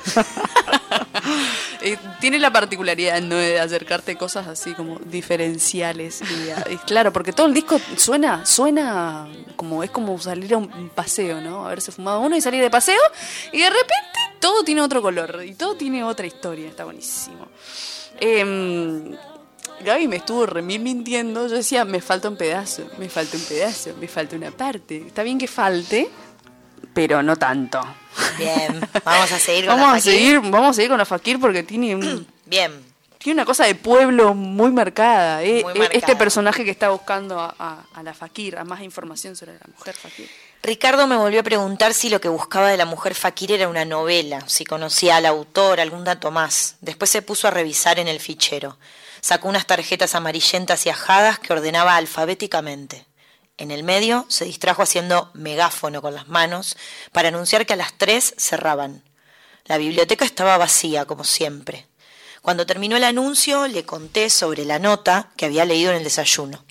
Eh, 1.83 1.99
tiene 2.21 2.39
la 2.39 2.51
particularidad 2.53 3.21
¿no? 3.21 3.37
de 3.37 3.61
acercarte 3.61 4.17
cosas 4.17 4.47
así 4.47 4.73
como 4.73 4.99
diferenciales. 4.99 6.21
Y, 6.23 6.73
y 6.73 6.77
claro, 6.79 7.13
porque 7.13 7.33
todo 7.33 7.47
el 7.47 7.55
disco 7.55 7.79
suena, 7.97 8.47
suena 8.47 9.29
como 9.57 9.85
es 9.85 9.91
como 9.91 10.19
salir 10.19 10.55
a 10.55 10.57
un 10.57 10.91
paseo, 10.95 11.41
¿no? 11.41 11.67
Haberse 11.67 11.93
fumado 11.93 12.21
uno 12.21 12.37
y 12.37 12.41
salir 12.41 12.63
de 12.63 12.71
paseo 12.71 12.99
y 13.53 13.61
de 13.61 13.71
repente 13.71 14.26
todo 14.47 14.63
tiene 14.63 14.81
otro 14.81 15.03
color 15.03 15.43
y 15.45 15.55
todo 15.57 15.75
tiene 15.75 16.05
otra 16.05 16.25
historia. 16.25 16.69
Está 16.69 16.85
buenísimo. 16.85 17.49
Em, 18.21 19.17
Gaby 19.85 20.07
me 20.07 20.17
estuvo 20.17 20.47
remil 20.47 20.81
mintiendo. 20.83 21.49
Yo 21.49 21.57
decía, 21.57 21.85
me 21.85 22.01
falta 22.01 22.29
un 22.29 22.37
pedazo, 22.37 22.89
me 22.97 23.09
falta 23.09 23.37
un 23.37 23.43
pedazo, 23.43 23.97
me 24.01 24.07
falta 24.07 24.37
una 24.37 24.53
parte. 24.53 24.99
Está 25.05 25.25
bien 25.25 25.37
que 25.37 25.49
falte, 25.49 26.09
pero 26.95 27.25
no 27.25 27.35
tanto. 27.35 27.81
Bien, 28.39 28.89
vamos 29.05 29.33
a 29.33 29.39
seguir 29.41 29.67
con 29.67 29.75
Vamos 29.81 29.91
la 29.91 29.99
a 29.99 30.01
seguir, 30.01 30.41
vamos 30.41 30.71
a 30.71 30.73
seguir 30.75 30.91
con 30.91 30.99
la 30.99 31.05
Fakir 31.05 31.41
porque 31.41 31.65
tiene 31.65 31.97
un, 31.97 32.25
Bien, 32.45 32.71
tiene 33.27 33.41
una 33.41 33.45
cosa 33.45 33.65
de 33.65 33.75
pueblo 33.75 34.35
muy 34.35 34.71
marcada. 34.71 35.43
eh, 35.43 35.63
Muy 35.65 35.73
eh, 35.75 35.79
marcada. 35.81 35.99
Este 35.99 36.15
personaje 36.15 36.65
que 36.65 36.71
está 36.71 36.91
buscando 36.91 37.41
a, 37.41 37.53
a- 37.59 37.85
a 37.93 38.03
la 38.05 38.15
Fakir, 38.15 38.57
a 38.57 38.63
más 38.63 38.83
información 38.83 39.35
sobre 39.35 39.55
la 39.55 39.67
mujer 39.77 39.97
Fakir. 39.97 40.31
Ricardo 40.63 41.09
me 41.09 41.17
volvió 41.17 41.41
a 41.41 41.43
preguntar 41.43 41.93
si 41.93 42.09
lo 42.09 42.21
que 42.21 42.29
buscaba 42.29 42.69
de 42.71 42.77
la 42.77 42.85
mujer 42.85 43.17
Fakir 43.17 43.51
era 43.51 43.67
una 43.69 43.85
novela, 43.85 44.49
si 44.49 44.65
conocía 44.65 45.17
al 45.17 45.27
autor, 45.27 45.81
algún 45.81 46.05
dato 46.05 46.31
más. 46.31 46.77
Después 46.81 47.11
se 47.11 47.21
puso 47.21 47.49
a 47.49 47.51
revisar 47.51 47.99
en 47.99 48.07
el 48.07 48.21
fichero. 48.21 48.79
Sacó 49.21 49.49
unas 49.49 49.67
tarjetas 49.67 50.15
amarillentas 50.15 50.87
y 50.87 50.91
ajadas 50.91 51.41
que 51.41 51.53
ordenaba 51.53 51.97
alfabéticamente. 51.97 53.07
En 53.59 53.73
el 53.73 53.83
medio 53.83 54.25
se 54.29 54.45
distrajo 54.45 54.83
haciendo 54.83 55.33
megáfono 55.35 56.01
con 56.01 56.15
las 56.15 56.29
manos 56.29 56.77
para 57.11 57.27
anunciar 57.31 57.67
que 57.67 57.73
a 57.73 57.77
las 57.77 57.93
tres 57.99 58.35
cerraban. 58.39 59.03
La 59.65 59.79
biblioteca 59.79 60.25
estaba 60.25 60.57
vacía, 60.59 61.07
como 61.07 61.25
siempre. 61.25 61.87
Cuando 62.47 62.65
terminó 62.65 62.97
el 62.97 63.03
anuncio, 63.03 63.67
le 63.67 63.85
conté 63.85 64.31
sobre 64.31 64.65
la 64.65 64.79
nota 64.79 65.33
que 65.37 65.47
había 65.47 65.65
leído 65.65 65.91
en 65.91 65.97
el 65.97 66.05
desayuno. 66.05 66.65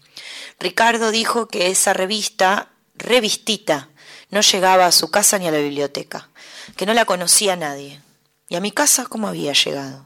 Ricardo 0.57 1.11
dijo 1.11 1.49
que 1.49 1.67
esa 1.67 1.91
revista, 1.91 2.69
revistita, 2.95 3.89
no 4.29 4.39
llegaba 4.39 4.85
a 4.85 4.93
su 4.93 5.11
casa 5.11 5.37
ni 5.37 5.49
a 5.49 5.51
la 5.51 5.57
biblioteca, 5.57 6.29
que 6.77 6.85
no 6.85 6.93
la 6.93 7.03
conocía 7.03 7.57
nadie. 7.57 7.99
¿Y 8.47 8.55
a 8.55 8.61
mi 8.61 8.71
casa 8.71 9.07
cómo 9.07 9.27
había 9.27 9.51
llegado? 9.51 10.05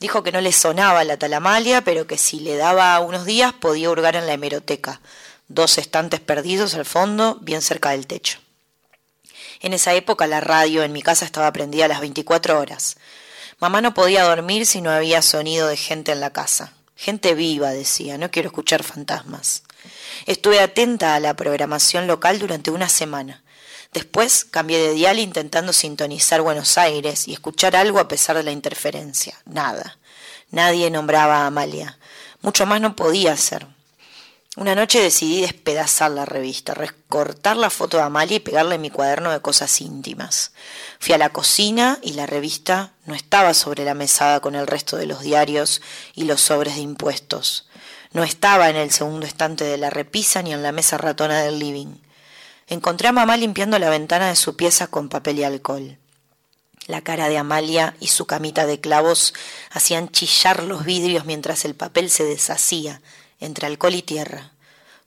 Dijo 0.00 0.22
que 0.22 0.32
no 0.32 0.40
le 0.40 0.52
sonaba 0.52 1.04
la 1.04 1.18
talamalia, 1.18 1.84
pero 1.84 2.06
que 2.06 2.16
si 2.16 2.40
le 2.40 2.56
daba 2.56 2.98
unos 3.00 3.26
días 3.26 3.52
podía 3.52 3.90
hurgar 3.90 4.16
en 4.16 4.26
la 4.26 4.32
hemeroteca. 4.32 5.02
Dos 5.48 5.76
estantes 5.76 6.20
perdidos 6.20 6.74
al 6.76 6.86
fondo, 6.86 7.36
bien 7.42 7.60
cerca 7.60 7.90
del 7.90 8.06
techo. 8.06 8.38
En 9.60 9.74
esa 9.74 9.92
época 9.92 10.26
la 10.26 10.40
radio 10.40 10.82
en 10.82 10.92
mi 10.92 11.02
casa 11.02 11.26
estaba 11.26 11.52
prendida 11.52 11.84
a 11.84 11.88
las 11.88 12.00
24 12.00 12.58
horas. 12.58 12.96
Mamá 13.60 13.80
no 13.80 13.94
podía 13.94 14.24
dormir 14.24 14.66
si 14.66 14.80
no 14.80 14.90
había 14.90 15.22
sonido 15.22 15.68
de 15.68 15.76
gente 15.76 16.12
en 16.12 16.20
la 16.20 16.30
casa. 16.30 16.72
Gente 16.96 17.34
viva, 17.34 17.70
decía, 17.70 18.18
no 18.18 18.30
quiero 18.30 18.48
escuchar 18.48 18.82
fantasmas. 18.82 19.62
Estuve 20.26 20.60
atenta 20.60 21.14
a 21.14 21.20
la 21.20 21.34
programación 21.34 22.06
local 22.06 22.38
durante 22.38 22.70
una 22.70 22.88
semana. 22.88 23.42
Después 23.92 24.44
cambié 24.44 24.78
de 24.78 24.94
dial 24.94 25.18
intentando 25.18 25.72
sintonizar 25.72 26.40
Buenos 26.42 26.78
Aires 26.78 27.28
y 27.28 27.32
escuchar 27.32 27.76
algo 27.76 28.00
a 28.00 28.08
pesar 28.08 28.36
de 28.36 28.42
la 28.42 28.50
interferencia. 28.50 29.40
Nada. 29.44 29.98
Nadie 30.50 30.90
nombraba 30.90 31.38
a 31.42 31.46
Amalia. 31.46 31.98
Mucho 32.42 32.66
más 32.66 32.80
no 32.80 32.96
podía 32.96 33.32
hacer. 33.32 33.66
Una 34.56 34.76
noche 34.76 35.02
decidí 35.02 35.40
despedazar 35.40 36.12
la 36.12 36.24
revista, 36.24 36.74
recortar 36.74 37.56
la 37.56 37.70
foto 37.70 37.96
de 37.96 38.04
Amalia 38.04 38.36
y 38.36 38.40
pegarle 38.40 38.76
en 38.76 38.82
mi 38.82 38.90
cuaderno 38.90 39.32
de 39.32 39.40
cosas 39.40 39.80
íntimas. 39.80 40.52
Fui 41.00 41.12
a 41.12 41.18
la 41.18 41.30
cocina 41.30 41.98
y 42.02 42.12
la 42.12 42.26
revista 42.26 42.92
no 43.04 43.16
estaba 43.16 43.52
sobre 43.52 43.84
la 43.84 43.94
mesada 43.94 44.38
con 44.38 44.54
el 44.54 44.68
resto 44.68 44.96
de 44.96 45.06
los 45.06 45.22
diarios 45.22 45.82
y 46.14 46.22
los 46.22 46.40
sobres 46.40 46.76
de 46.76 46.82
impuestos. 46.82 47.66
No 48.12 48.22
estaba 48.22 48.70
en 48.70 48.76
el 48.76 48.92
segundo 48.92 49.26
estante 49.26 49.64
de 49.64 49.76
la 49.76 49.90
repisa 49.90 50.40
ni 50.40 50.52
en 50.52 50.62
la 50.62 50.70
mesa 50.70 50.98
ratona 50.98 51.42
del 51.42 51.58
living. 51.58 51.96
Encontré 52.68 53.08
a 53.08 53.12
mamá 53.12 53.36
limpiando 53.36 53.76
la 53.80 53.90
ventana 53.90 54.28
de 54.28 54.36
su 54.36 54.54
pieza 54.54 54.86
con 54.86 55.08
papel 55.08 55.40
y 55.40 55.42
alcohol. 55.42 55.98
La 56.86 57.00
cara 57.00 57.28
de 57.28 57.38
Amalia 57.38 57.96
y 57.98 58.06
su 58.06 58.26
camita 58.26 58.66
de 58.66 58.78
clavos 58.78 59.34
hacían 59.72 60.10
chillar 60.10 60.62
los 60.62 60.84
vidrios 60.84 61.24
mientras 61.24 61.64
el 61.64 61.74
papel 61.74 62.08
se 62.08 62.22
deshacía 62.22 63.00
entre 63.44 63.66
alcohol 63.66 63.94
y 63.94 64.02
tierra. 64.02 64.52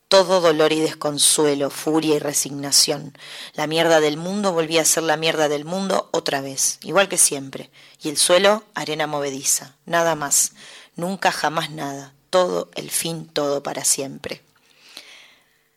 Todo 0.08 0.40
dolor 0.40 0.72
y 0.72 0.80
desconsuelo, 0.80 1.70
furia 1.70 2.16
y 2.16 2.20
resignación. 2.20 3.18
La 3.54 3.68
mierda 3.68 4.00
del 4.00 4.16
mundo 4.16 4.54
volvía 4.54 4.82
a 4.82 4.86
ser 4.86 5.04
la 5.04 5.18
mierda 5.18 5.50
del 5.50 5.66
mundo 5.66 6.08
otra 6.12 6.40
vez, 6.40 6.80
igual 6.82 7.10
que 7.10 7.18
siempre. 7.18 7.70
Y 8.02 8.08
el 8.10 8.18
suelo, 8.18 8.64
arena 8.74 9.06
movediza. 9.06 9.76
Nada 9.86 10.16
más. 10.16 10.54
Nunca 10.96 11.32
jamás 11.32 11.72
nada. 11.72 12.14
Todo, 12.30 12.70
el 12.76 12.90
fin, 12.90 13.28
todo 13.28 13.64
para 13.64 13.84
siempre. 13.84 14.42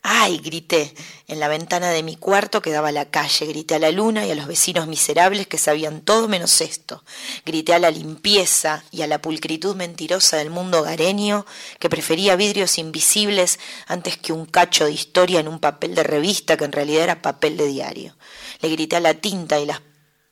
¡Ay! 0.03 0.39
grité. 0.39 0.95
En 1.27 1.41
la 1.41 1.49
ventana 1.49 1.91
de 1.91 2.03
mi 2.03 2.17
cuarto 2.17 2.63
que 2.63 2.71
daba 2.71 2.89
a 2.89 2.93
la 2.93 3.11
calle. 3.11 3.47
Grité 3.47 3.75
a 3.75 3.79
la 3.79 3.91
luna 3.91 4.27
y 4.27 4.31
a 4.31 4.35
los 4.35 4.47
vecinos 4.47 4.87
miserables 4.87 5.47
que 5.47 5.59
sabían 5.59 6.01
todo 6.01 6.27
menos 6.27 6.61
esto. 6.61 7.05
Grité 7.45 7.75
a 7.75 7.79
la 7.79 7.91
limpieza 7.91 8.83
y 8.91 9.03
a 9.03 9.07
la 9.07 9.21
pulcritud 9.21 9.77
mentirosa 9.77 10.39
del 10.39 10.51
mundo 10.51 10.81
hogareño 10.81 11.45
que 11.79 11.91
prefería 11.91 12.37
vidrios 12.37 12.79
invisibles 12.79 13.59
antes 13.87 14.17
que 14.17 14.33
un 14.33 14.47
cacho 14.47 14.87
de 14.87 14.93
historia 14.93 15.41
en 15.41 15.49
un 15.49 15.61
papel 15.61 15.95
de 15.95 16.03
revista 16.03 16.57
que 16.57 16.65
en 16.65 16.73
realidad 16.73 17.05
era 17.05 17.23
papel 17.23 17.57
de 17.57 17.67
diario. 17.67 18.17
Le 18.63 18.71
grité 18.71 18.97
a 18.97 19.01
la 19.01 19.15
tinta 19.15 19.61
y 19.61 19.67
las 19.67 19.83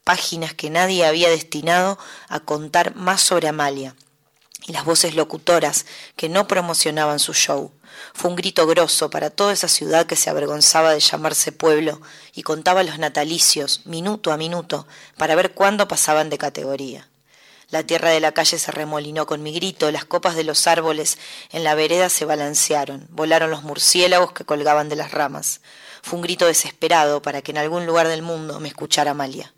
páginas 0.02 0.54
que 0.54 0.70
nadie 0.70 1.04
había 1.04 1.28
destinado 1.28 1.98
a 2.28 2.40
contar 2.40 2.96
más 2.96 3.20
sobre 3.20 3.48
Amalia 3.48 3.94
y 4.66 4.72
las 4.72 4.84
voces 4.84 5.14
locutoras 5.14 5.86
que 6.16 6.28
no 6.28 6.46
promocionaban 6.46 7.18
su 7.18 7.32
show. 7.32 7.72
Fue 8.14 8.30
un 8.30 8.36
grito 8.36 8.66
grosso 8.66 9.10
para 9.10 9.30
toda 9.30 9.52
esa 9.52 9.68
ciudad 9.68 10.06
que 10.06 10.16
se 10.16 10.30
avergonzaba 10.30 10.92
de 10.92 11.00
llamarse 11.00 11.52
pueblo 11.52 12.00
y 12.34 12.42
contaba 12.42 12.82
los 12.82 12.98
natalicios, 12.98 13.86
minuto 13.86 14.32
a 14.32 14.36
minuto, 14.36 14.86
para 15.16 15.34
ver 15.34 15.52
cuándo 15.54 15.88
pasaban 15.88 16.30
de 16.30 16.38
categoría. 16.38 17.08
La 17.70 17.82
tierra 17.82 18.10
de 18.10 18.20
la 18.20 18.32
calle 18.32 18.58
se 18.58 18.72
remolinó 18.72 19.26
con 19.26 19.42
mi 19.42 19.52
grito, 19.52 19.90
las 19.90 20.06
copas 20.06 20.34
de 20.36 20.44
los 20.44 20.66
árboles 20.66 21.18
en 21.50 21.64
la 21.64 21.74
vereda 21.74 22.08
se 22.08 22.24
balancearon, 22.24 23.06
volaron 23.10 23.50
los 23.50 23.62
murciélagos 23.62 24.32
que 24.32 24.46
colgaban 24.46 24.88
de 24.88 24.96
las 24.96 25.12
ramas. 25.12 25.60
Fue 26.02 26.16
un 26.16 26.22
grito 26.22 26.46
desesperado 26.46 27.20
para 27.20 27.42
que 27.42 27.50
en 27.50 27.58
algún 27.58 27.84
lugar 27.84 28.08
del 28.08 28.22
mundo 28.22 28.58
me 28.58 28.68
escuchara 28.68 29.10
Amalia. 29.10 29.52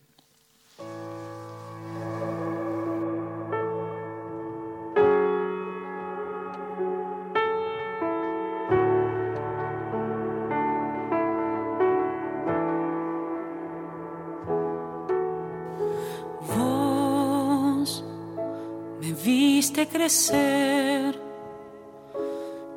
Viste 19.81 19.97
crecer 19.97 21.19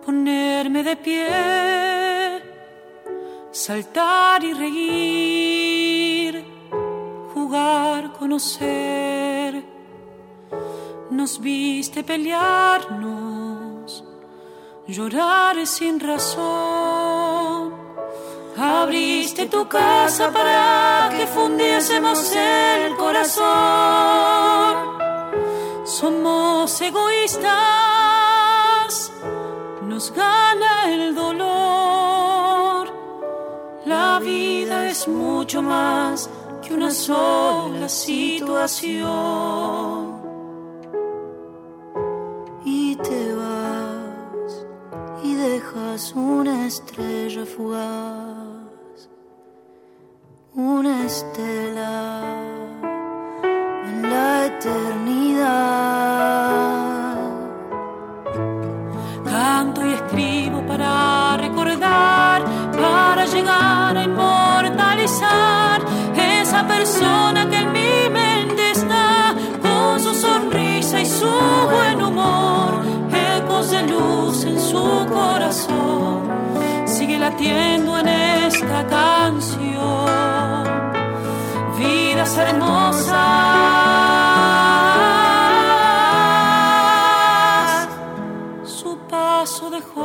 ponerme 0.05 0.83
de 0.83 0.95
pie, 0.95 2.41
saltar 3.51 4.41
y 4.41 4.53
reír, 4.53 6.45
jugar, 7.33 8.13
conocer. 8.13 9.65
Nos 11.09 11.41
viste 11.41 12.05
pelearnos, 12.05 14.05
llorar 14.87 15.67
sin 15.67 15.99
razón. 15.99 17.73
Abriste 18.55 19.47
tu 19.47 19.67
casa 19.67 20.31
para 20.31 21.09
que 21.17 21.27
fundiésemos 21.27 22.33
el 22.33 22.95
corazón. 22.95 25.02
Somos 25.99 26.81
egoístas, 26.81 27.43
nos 29.83 30.11
gana 30.11 30.91
el 30.91 31.13
dolor. 31.13 32.87
La 33.85 34.17
vida 34.19 34.89
es 34.89 35.07
mucho 35.07 35.61
más 35.61 36.31
que 36.63 36.73
una 36.73 36.89
sola 36.89 37.87
situación. 37.87 39.03
Y 42.65 42.95
te 42.95 43.35
vas 43.35 44.65
y 45.23 45.35
dejas 45.35 46.13
una 46.13 46.65
estrella 46.65 47.45
fugaz, 47.45 49.09
una 50.55 51.05
estela 51.05 52.23
en 53.85 54.01
la 54.01 54.47
eternidad. 54.47 55.22
Sigue 77.43 77.55
latiendo 77.55 77.99
en 77.99 78.07
esta 78.07 78.87
canción, 78.87 79.65
vidas 81.77 82.37
hermosas 82.37 83.17
su 88.63 88.97
paso 89.09 89.69
dejó. 89.71 90.01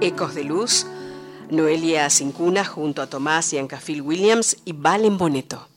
Ecos 0.00 0.34
de 0.34 0.44
Luz, 0.44 0.86
Noelia 1.50 2.08
Cincuna 2.08 2.64
junto 2.64 3.02
a 3.02 3.06
Tomás 3.06 3.52
y 3.52 3.58
Ancafil 3.58 4.00
Williams 4.00 4.56
y 4.64 4.72
Valen 4.72 5.18
Boneto. 5.18 5.68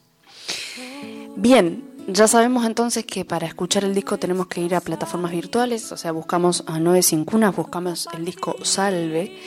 Bien, 1.35 1.96
ya 2.07 2.27
sabemos 2.27 2.65
entonces 2.65 3.05
que 3.05 3.25
para 3.25 3.47
escuchar 3.47 3.83
el 3.83 3.93
disco 3.93 4.17
tenemos 4.17 4.47
que 4.47 4.61
ir 4.61 4.75
a 4.75 4.81
plataformas 4.81 5.31
virtuales, 5.31 5.91
o 5.91 5.97
sea, 5.97 6.11
buscamos 6.11 6.63
a 6.67 6.79
Noe 6.79 7.03
Cincunas, 7.03 7.55
buscamos 7.55 8.07
el 8.13 8.25
disco 8.25 8.55
Salve. 8.63 9.37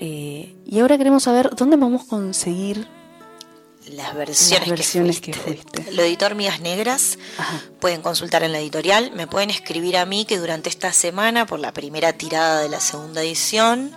eh, 0.00 0.54
y 0.64 0.78
ahora 0.80 0.96
queremos 0.98 1.22
saber 1.24 1.50
dónde 1.56 1.76
vamos 1.76 2.02
a 2.06 2.08
conseguir 2.08 2.86
Las 3.90 4.14
versiones, 4.14 4.68
Las 4.68 4.78
versiones 4.78 5.20
que, 5.20 5.32
que 5.32 5.38
fuiste. 5.38 5.82
fuiste. 5.82 5.92
Lo 5.96 6.02
editor 6.02 6.34
Mías 6.34 6.60
Negras. 6.60 7.18
Ajá. 7.38 7.62
Pueden 7.80 8.02
consultar 8.02 8.42
en 8.42 8.52
la 8.52 8.58
editorial. 8.60 9.12
Me 9.14 9.26
pueden 9.26 9.48
escribir 9.50 9.96
a 9.96 10.04
mí 10.04 10.24
que 10.26 10.38
durante 10.38 10.68
esta 10.68 10.92
semana, 10.92 11.46
por 11.46 11.58
la 11.58 11.72
primera 11.72 12.12
tirada 12.12 12.60
de 12.60 12.68
la 12.68 12.80
segunda 12.80 13.22
edición, 13.22 13.90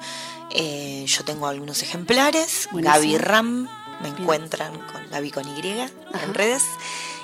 eh, 0.52 1.04
yo 1.08 1.24
tengo 1.26 1.48
algunos 1.48 1.82
ejemplares. 1.84 2.68
Buenísimo. 2.72 2.96
Gaby 2.96 3.18
Ram. 3.18 3.68
Me 4.02 4.08
encuentran 4.10 4.72
con 4.92 5.08
Gaby 5.12 5.30
con 5.32 5.44
Y 5.48 5.60
en 5.62 6.34
redes. 6.34 6.64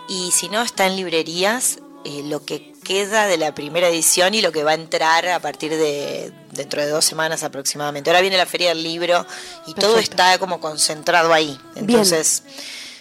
Y 0.07 0.31
si 0.31 0.49
no, 0.49 0.61
está 0.61 0.87
en 0.87 0.95
librerías 0.95 1.79
eh, 2.05 2.23
lo 2.23 2.45
que 2.45 2.73
queda 2.83 3.27
de 3.27 3.37
la 3.37 3.53
primera 3.53 3.89
edición 3.89 4.33
y 4.33 4.41
lo 4.41 4.53
que 4.53 4.63
va 4.63 4.71
a 4.71 4.75
entrar 4.75 5.27
a 5.27 5.39
partir 5.41 5.71
de 5.71 6.31
dentro 6.53 6.81
de 6.81 6.89
dos 6.89 7.03
semanas 7.03 7.43
aproximadamente. 7.43 8.09
Ahora 8.09 8.21
viene 8.21 8.37
la 8.37 8.45
feria 8.45 8.69
del 8.69 8.81
libro 8.81 9.25
y 9.67 9.73
todo 9.73 9.99
está 9.99 10.37
como 10.39 10.61
concentrado 10.61 11.33
ahí. 11.33 11.59
Bien. 11.73 11.89
Entonces, 11.89 12.43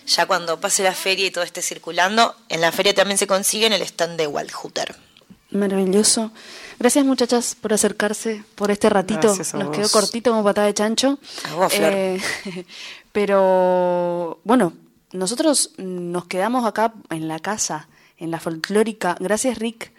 ya 0.07 0.27
cuando 0.27 0.59
pase 0.61 0.83
la 0.83 0.93
feria 0.93 1.27
y 1.27 1.31
todo 1.31 1.45
esté 1.45 1.63
circulando, 1.63 2.35
en 2.49 2.61
la 2.61 2.73
feria 2.73 2.95
también 2.95 3.19
se 3.19 3.27
consigue 3.29 3.67
en 3.67 3.73
el 3.73 3.83
stand 3.83 4.19
de 4.19 4.27
Waldhuter. 4.27 4.97
Maravilloso. 5.51 6.33
Gracias 6.79 7.05
muchachas 7.05 7.57
por 7.61 7.73
acercarse 7.73 8.43
por 8.57 8.71
este 8.71 8.91
ratito. 8.91 9.29
Nos 9.29 9.53
vos. 9.53 9.77
quedó 9.77 9.89
cortito 9.89 10.31
como 10.31 10.43
patada 10.43 10.67
de 10.67 10.75
chancho. 10.75 11.19
A 11.45 11.55
vos, 11.55 11.73
Flor. 11.73 11.93
Eh, 11.95 12.21
pero 13.13 14.41
bueno, 14.45 14.73
nosotros 15.17 15.73
nos 15.79 16.27
quedamos 16.27 16.65
acá 16.65 16.95
en 17.11 17.29
la 17.29 17.39
casa, 17.39 17.89
en 18.19 18.31
la 18.31 18.41
folclórica. 18.41 19.17
Gracias 19.21 19.59
Rick. 19.59 19.93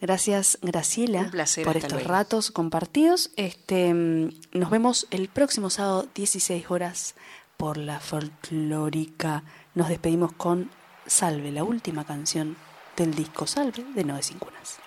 Gracias 0.00 0.58
Graciela 0.62 1.30
placer, 1.30 1.64
por 1.64 1.76
estos 1.76 1.92
luego. 1.92 2.08
ratos 2.08 2.50
compartidos. 2.50 3.30
Este, 3.36 3.94
mm, 3.94 4.30
nos 4.52 4.70
vemos 4.70 5.06
el 5.10 5.28
próximo 5.28 5.70
sábado 5.70 6.08
16 6.14 6.70
horas 6.70 7.14
por 7.56 7.76
la 7.76 8.00
folclórica. 8.00 9.44
Nos 9.74 9.88
despedimos 9.88 10.32
con 10.32 10.70
Salve, 11.06 11.52
la 11.52 11.64
última 11.64 12.04
canción 12.04 12.56
del 12.96 13.14
disco 13.14 13.46
Salve 13.46 13.84
de 13.94 14.04
Noe 14.04 14.22
Cincunas. 14.22 14.81